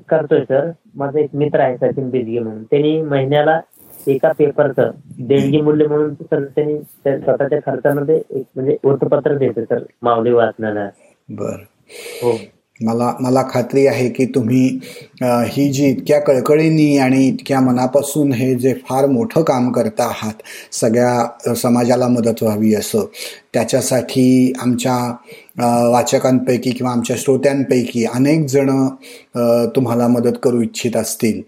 करतोय 0.08 0.40
सर. 0.40 0.70
माझा 0.94 1.18
एक 1.20 1.30
मित्र 1.34 1.60
आहे 1.60 1.76
सचिन 1.76 2.10
बिजगे 2.10 2.38
म्हणून. 2.38 2.62
त्यांनी 2.64 3.00
महिन्याला 3.02 3.60
एका 4.06 4.32
पेपरचं 4.32 4.90
देणगी 5.20 5.60
मूल्य 5.60 5.86
म्हणून 5.86 6.14
सर 6.14 6.44
त्यांनी 6.44 6.78
त्या 7.04 7.18
स्वतःच्या 7.18 7.58
खर्चामध्ये 7.66 8.20
एक 8.30 8.44
म्हणजे 8.54 8.76
वृत्तपत्र 8.84 9.36
देते 9.38 9.62
सर 9.62 9.82
माऊली 10.02 10.32
वाचनाला. 10.32 10.88
बर. 11.28 11.56
हो. 12.22 12.38
मला 12.80 13.12
मला 13.20 13.42
खात्री 13.50 13.86
आहे 13.86 14.08
की 14.08 14.24
तुम्ही 14.24 14.78
अ, 15.22 15.24
ही 15.24 15.68
जी 15.72 15.86
इतक्या 15.86 16.20
कळकळीनी 16.20 16.96
आणि 16.98 17.26
इतक्या 17.28 17.60
मनापासून 17.60 18.32
हे 18.32 18.54
जे 18.54 18.74
फार 18.74 19.06
मोठं 19.06 19.42
काम 19.42 19.72
करता 19.72 20.04
आहात 20.04 20.42
सगळ्या 20.72 21.54
समाजाला 21.54 22.08
मदत 22.08 22.42
व्हावी 22.42 22.74
असं 22.74 23.06
त्याच्यासाठी 23.54 24.52
आमच्या 24.60 24.96
वाचकांपैकी 25.88 26.70
किंवा 26.70 26.92
आमच्या 26.92 27.16
श्रोत्यांपैकी 27.18 28.04
अनेक 28.04 28.46
जण 28.46 28.88
तुम्हाला 29.76 30.08
मदत 30.08 30.38
करू 30.42 30.60
इच्छित 30.60 30.96
असतील. 30.96 31.42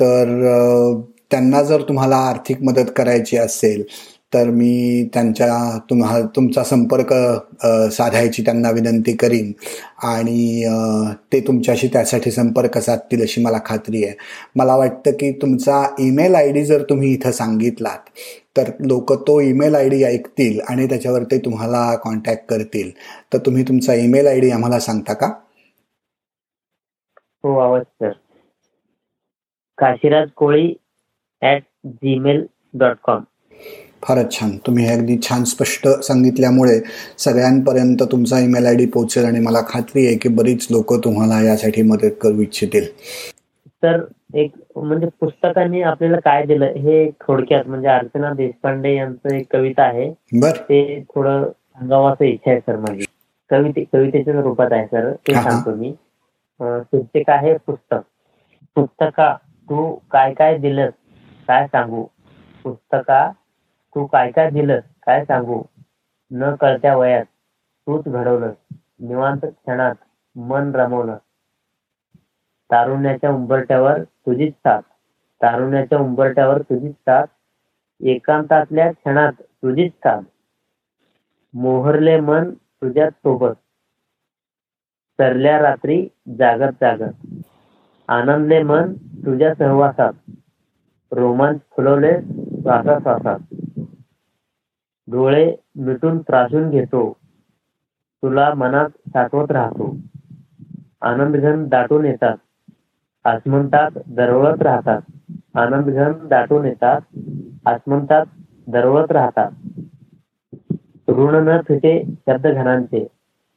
तर 0.00 0.26
त्यांना 1.30 1.62
जर 1.62 1.82
तुम्हाला 1.88 2.16
आर्थिक 2.28 2.62
मदत 2.62 2.90
करायची 2.96 3.36
असेल 3.36 3.82
तर 4.34 4.48
मी 4.50 5.08
त्यांच्या 5.14 5.78
तुम्हा 5.90 6.20
तुमचा 6.36 6.62
संपर्क 6.64 7.12
साधायची 7.92 8.42
त्यांना 8.44 8.70
विनंती 8.70 9.12
करीन. 9.16 9.52
आणि 10.04 10.62
ते 11.32 11.40
तुमच्याशी 11.46 11.88
त्यासाठी 11.92 12.30
संपर्क 12.30 12.78
साधतील 12.78 13.22
अशी 13.22 13.42
मला 13.42 13.58
खात्री 13.66 14.04
आहे. 14.04 14.14
मला 14.56 14.76
वाटतं 14.76 15.12
की 15.20 15.30
तुमचा 15.42 15.82
ईमेल 16.00 16.34
आय 16.34 16.50
डी 16.52 16.64
जर 16.64 16.82
तुम्ही 16.90 17.12
इथं 17.12 17.30
सांगितलात 17.32 18.10
तर 18.56 18.70
लोक 18.86 19.12
तो 19.26 19.40
ईमेल 19.40 19.74
आय 19.74 19.88
डी 19.88 20.02
ऐकतील 20.04 20.60
आणि 20.68 20.86
त्याच्यावर 20.88 21.22
ते 21.30 21.38
तुम्हाला 21.44 21.94
कॉन्टॅक्ट 22.04 22.44
करतील. 22.50 22.90
तर 23.32 23.38
तुम्ही 23.46 23.62
तुमचा 23.68 23.94
ईमेल 23.94 24.26
आय 24.26 24.40
डी 24.40 24.50
आम्हाला 24.50 24.78
सांगता 24.80 25.12
का? 25.14 25.26
हो 27.44 27.58
अवश्य. 27.60 27.84
Sir 28.00 28.12
Kashiraj 29.78 30.28
Koli 30.36 30.72
at 31.42 31.62
Gmail 31.84 32.46
dot 32.74 32.96
com 33.02 33.22
फारच 34.02 34.32
छान. 34.32 34.50
तुम्ही 34.66 34.84
हे 34.84 34.92
अगदी 34.92 35.16
छान 35.22 35.44
स्पष्ट 35.44 35.88
सांगितल्यामुळे 35.88 36.78
सगळ्यांपर्यंत 37.18 38.02
तुमचा 38.12 38.38
ईमेल 38.38 38.66
आय 38.66 38.74
डी 38.74 38.86
पोहोचेल 38.86 39.24
आणि 39.24 39.40
मला 39.40 39.60
खात्री 39.68 40.06
आहे 40.06 40.16
की 40.16 40.28
बरीच 40.28 40.66
लोक 40.70 40.94
तुम्हाला 41.04 41.40
यासाठी 41.42 41.82
मदत 41.82 42.14
करू 42.22 42.40
इच्छितील. 42.40 42.86
तर 43.82 44.00
एक 44.34 44.52
म्हणजे 44.76 45.06
पुस्तकांनी 45.20 45.82
आपल्याला 45.82 46.16
काय 46.16 46.44
दिलं 46.46 46.64
हे 46.64 47.10
थोडक्यात 47.10 47.66
म्हणजे 47.66 47.88
अर्चना 47.88 48.32
देशपांडे 48.32 48.94
यांचं 48.94 49.34
एक 49.34 49.46
कविता 49.52 49.82
आहे. 49.82 50.08
बर. 50.32 50.50
ते 50.50 51.00
थोडं 51.14 51.44
सांगावं 51.50 52.12
असं 52.12 52.24
इच्छा 52.24 52.50
आहे 52.50 52.60
सर 52.60 52.76
माझी. 52.76 53.04
कविते 53.50 53.84
कवितेच्या 53.92 54.40
रूपात 54.40 54.72
आहे 54.72 54.86
सर. 54.86 55.12
ते. 55.12 55.34
सांगतो 55.34 55.74
मी. 55.74 55.92
शीर्षक 56.60 57.30
आहे 57.30 57.56
पुस्तक. 57.66 58.00
पुस्तका 58.76 59.32
तू 59.68 59.94
काय 60.10 60.32
काय 60.34 60.58
दिलंस? 60.58 60.92
काय 61.48 61.66
सांगू? 61.66 62.06
पुस्तका 62.62 63.30
तू 63.94 64.06
काय 64.06 64.30
काय 64.30 64.50
दिलंस? 64.50 64.82
काय 65.06 65.24
सांगू? 65.24 65.62
न 66.30 66.54
कळत्या 66.54 66.96
वयात 66.96 67.24
तूच 67.86 68.04
घडवलंस. 68.04 68.76
निवांत 69.00 69.38
क्षणात 69.42 69.94
मन 70.36 70.74
रमवलं 70.74 71.16
तारुण्याच्या 72.70 73.30
उंबरट्यावर 73.30 74.02
तुझीच 74.02 74.52
साथ. 74.52 74.80
तारुण्याच्या 75.42 75.98
उंबरट्यावर 75.98 76.62
तुझीच 76.62 76.94
साथ. 76.94 77.26
एकांतातल्या 78.02 78.92
क्षणात 78.92 79.32
तुझीच 79.38 79.92
साथ. 79.92 80.20
मोहरले 81.54 82.20
मन 82.20 82.50
तुझ्याच 82.50 83.12
सोबत. 83.12 83.54
सरल्या 85.16 85.58
रात्री 85.58 86.08
जागत 86.38 86.72
जागत. 86.80 87.42
आनंदले 88.08 88.62
मन 88.62 88.92
तुझ्या 88.94 89.54
सहवासात. 89.54 90.12
रोमांच 91.12 91.60
फुलवले 91.76 92.20
श्वासा 92.62 92.98
श्वासात 92.98 93.38
डोळे 95.10 95.56
मिटून 95.76 96.18
त्रासून 96.18 96.70
घेतो. 96.70 97.16
तुला 98.22 98.54
मनात 98.54 98.88
साठवत 98.88 99.50
राहतो. 99.50 99.96
आनंदघन 101.00 101.68
दाटून 101.68 102.04
येतात. 102.04 102.36
आसमंतात 103.24 103.90
दरवळत 104.06 104.62
राहतात. 104.62 105.00
आनंदघन 105.54 106.28
दाटून 106.28 106.64
येतात. 106.64 107.00
आसमंतात 107.66 108.26
दरवळत 108.66 109.12
राहतात. 109.12 109.50
ऋण 111.08 111.48
न 111.48 111.60
फिटे 111.60 112.02
शब्द 112.26 112.46
घनांचे 112.46 113.04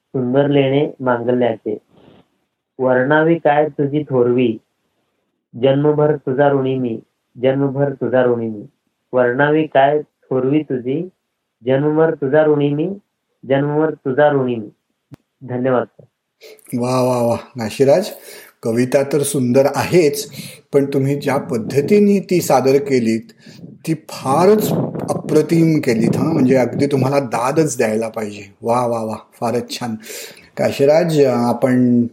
सुंदर 0.08 0.48
लेणे 0.48 0.92
मांगल्याचे. 1.00 1.78
वर्णावी 2.80 3.36
काय 3.36 3.70
तुझी 3.70 4.04
थोरवी? 4.04 4.58
जन्मभर 5.62 6.16
तुझा 6.16 6.50
ऋणी 6.50 6.80
मी. 6.80 7.00
जन्मभर 7.36 7.94
तुझा 8.02 8.24
ऋणी 8.26 8.48
मी 8.50 8.66
वर्णावी 9.14 9.66
काय 9.68 10.00
थोरवी 10.02 10.62
तुझी? 10.64 11.02
जन्मभर 11.66 12.14
तुझा 12.14 12.44
ऋणी 12.46 12.70
मी 12.74 12.88
जन्मभर 13.44 13.94
तुझा 14.06 14.30
ऋणी 14.32 14.56
मी 14.56 14.70
धन्यवाद 15.50 15.88
वा 16.80 17.00
वा 17.02 17.22
वा. 17.22 17.36
नाशिराज 17.56 18.10
कविता 18.64 19.02
तर 19.04 19.22
सुंदर 19.24 19.68
आहेच 19.76 20.30
पण 20.74 20.86
तुम्ही 20.86 21.16
ज्या 21.20 21.38
पद्धतीने 21.38 22.20
ती 22.30 22.40
सादर 22.42 22.78
केलीत 22.78 23.32
ती 23.88 23.94
फारच 24.10 24.72
अप्रतिम 25.12 25.80
केलीत 25.80 26.16
हां. 26.18 26.34
म्हणजे 26.34 26.56
अगदी 26.56 26.86
तुम्हाला 26.86 27.20
दादच 27.20 27.78
द्यायला 27.78 28.08
पाहिजे. 28.10 28.44
वा 28.62 28.86
वा 28.88 29.02
वा. 29.04 29.16
फारच 29.40 29.72
छान. 29.80 29.96
काशीराज 30.58 31.20
आपण 31.26 32.06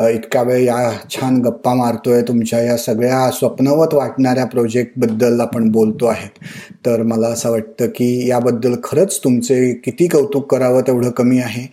इतका 0.00 0.42
वेळ 0.42 0.64
या 0.64 0.90
छान 1.10 1.36
गप्पा 1.42 1.74
मारतोय. 1.74 2.22
तुमच्या 2.22 2.60
या 2.62 2.76
सगळ्या 2.76 3.30
स्वप्नवत 3.30 3.94
वाटणाऱ्या 3.94 4.44
प्रोजेक्टबद्दल 4.44 5.40
आपण 5.40 5.70
बोलतो 5.70 6.06
आहेत. 6.06 6.38
तर 6.86 7.02
मला 7.02 7.28
असं 7.28 7.50
वाटतं 7.50 7.86
की 7.86 8.28
याबद्दल 8.28 8.74
खरंच 8.84 9.20
तुमचे 9.24 9.72
किती 9.84 10.06
कौतुक 10.08 10.50
करावं 10.50 10.80
तेवढं 10.80 11.10
कमी 11.10 11.38
आहे. 11.38 11.66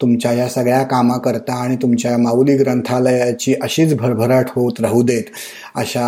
तुमच्या 0.00 0.32
या 0.32 0.48
सगळ्या 0.48 0.82
कामाकरता 0.82 1.54
आणि 1.64 1.76
तुमच्या 1.76 2.16
माऊली 2.18 2.56
ग्रंथालयाची 2.56 3.54
अशीच 3.62 3.94
भरभराट 3.96 4.50
होत 4.50 4.80
राहू 4.80 5.02
देत 5.02 5.30
अशा 5.74 6.06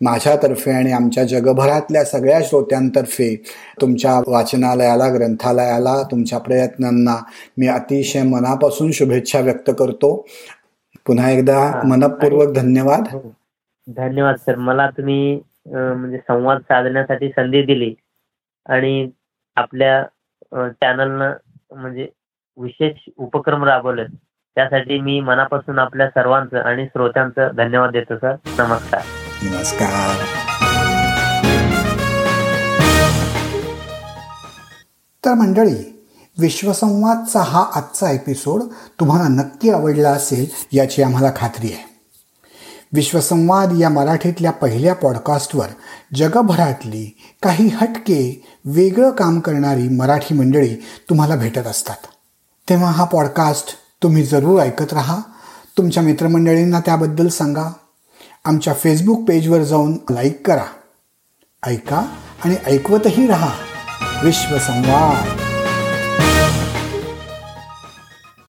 माझ्यातर्फे 0.00 0.72
आणि 0.72 0.92
आमच्या 0.92 1.24
जगभरातल्या 1.24 2.04
सगळ्या 2.04 2.40
श्रोत्यांतर्फे 2.42 3.34
तुमच्या 3.80 4.18
वाचनालयाला 4.26 5.08
ग्रंथालयाला 5.08 6.02
तुमच्या 6.10 6.38
प्रयत्नांना 6.38 7.16
मी 7.58 7.68
अतिशय 7.68 8.22
मनापासून 8.22 8.90
शुभेच्छा 8.92 9.40
व्यक्त 9.40 9.70
करतो 9.78 10.14
पुन्हा 11.06 11.30
एकदा. 11.30 11.58
मनपूर्वक 11.84 12.52
धन्यवाद 12.54 13.08
हो. 13.12 13.20
धन्यवाद 13.88 14.36
सर 14.36 14.56
मला 14.56 14.88
तुम्ही 14.90 15.34
म्हणजे 15.66 16.18
संवाद 16.18 16.58
साधण्यासाठी 16.60 17.28
संधी 17.28 17.62
दिली 17.62 17.94
आणि 18.66 19.10
आपल्या 19.56 20.02
चॅनलनं 20.72 21.32
म्हणजे 21.72 22.06
विशेष 22.58 23.10
उपक्रम 23.18 23.64
राबवले. 23.64 24.04
त्यासाठी 24.54 25.00
मी 25.00 25.20
मनापासून 25.20 25.78
आपल्या 25.78 26.08
सर्वांचं 26.08 26.58
आणि 26.58 26.84
श्रोत्यांचं 26.84 27.50
धन्यवाद 27.56 27.90
देतो 27.90 28.16
सर. 28.16 28.32
नमस्कार. 28.58 29.00
नमस्कार. 29.42 30.24
तर 35.24 35.34
मंडळी 35.34 36.06
विश्वसंवादचा 36.38 37.40
हा 37.40 37.70
आजचा 37.74 38.10
एपिसोड 38.10 38.60
तुम्हाला 39.00 39.28
नक्की 39.28 39.70
आवडला 39.70 40.10
असेल 40.10 40.46
याची 40.78 41.02
आम्हाला 41.02 41.32
खात्री 41.36 41.66
आहे. 41.66 41.88
विश्वसंवाद 42.92 43.68
या 43.80 43.88
मराठीतल्या 43.88 44.50
पहिल्या 44.50 44.94
पॉडकास्टवर 44.94 45.66
जगभरातली 46.14 47.16
काही 47.42 47.68
हटके 47.68 48.44
वेगळं 48.64 49.10
काम 49.10 49.40
करणारी 49.40 49.88
मराठी 49.88 50.34
मंडळी 50.34 50.74
तुम्हाला 51.10 51.36
भेटत 51.36 51.66
असतात. 51.66 52.17
तेव्हा 52.70 52.90
हा 52.90 53.04
पॉडकास्ट 53.04 53.76
तुम्ही 54.02 54.22
जरूर 54.22 54.60
ऐकत 54.60 54.92
राहा. 54.92 55.18
तुमच्या 55.78 56.02
मित्रमंडळींना 56.02 56.80
त्याबद्दल 56.80 57.28
सांगा. 57.28 57.72
आमच्या 58.44 58.74
फेसबुक 58.74 59.28
पेजवर 59.28 59.62
जाऊन 59.62 59.98
लाईक 60.10 60.46
करा. 60.46 60.64
ऐका 61.66 62.02
आणि 62.44 62.54
ऐकवतही 62.66 63.26
राहा. 63.26 63.50
विश्वसंवाद 64.24 65.47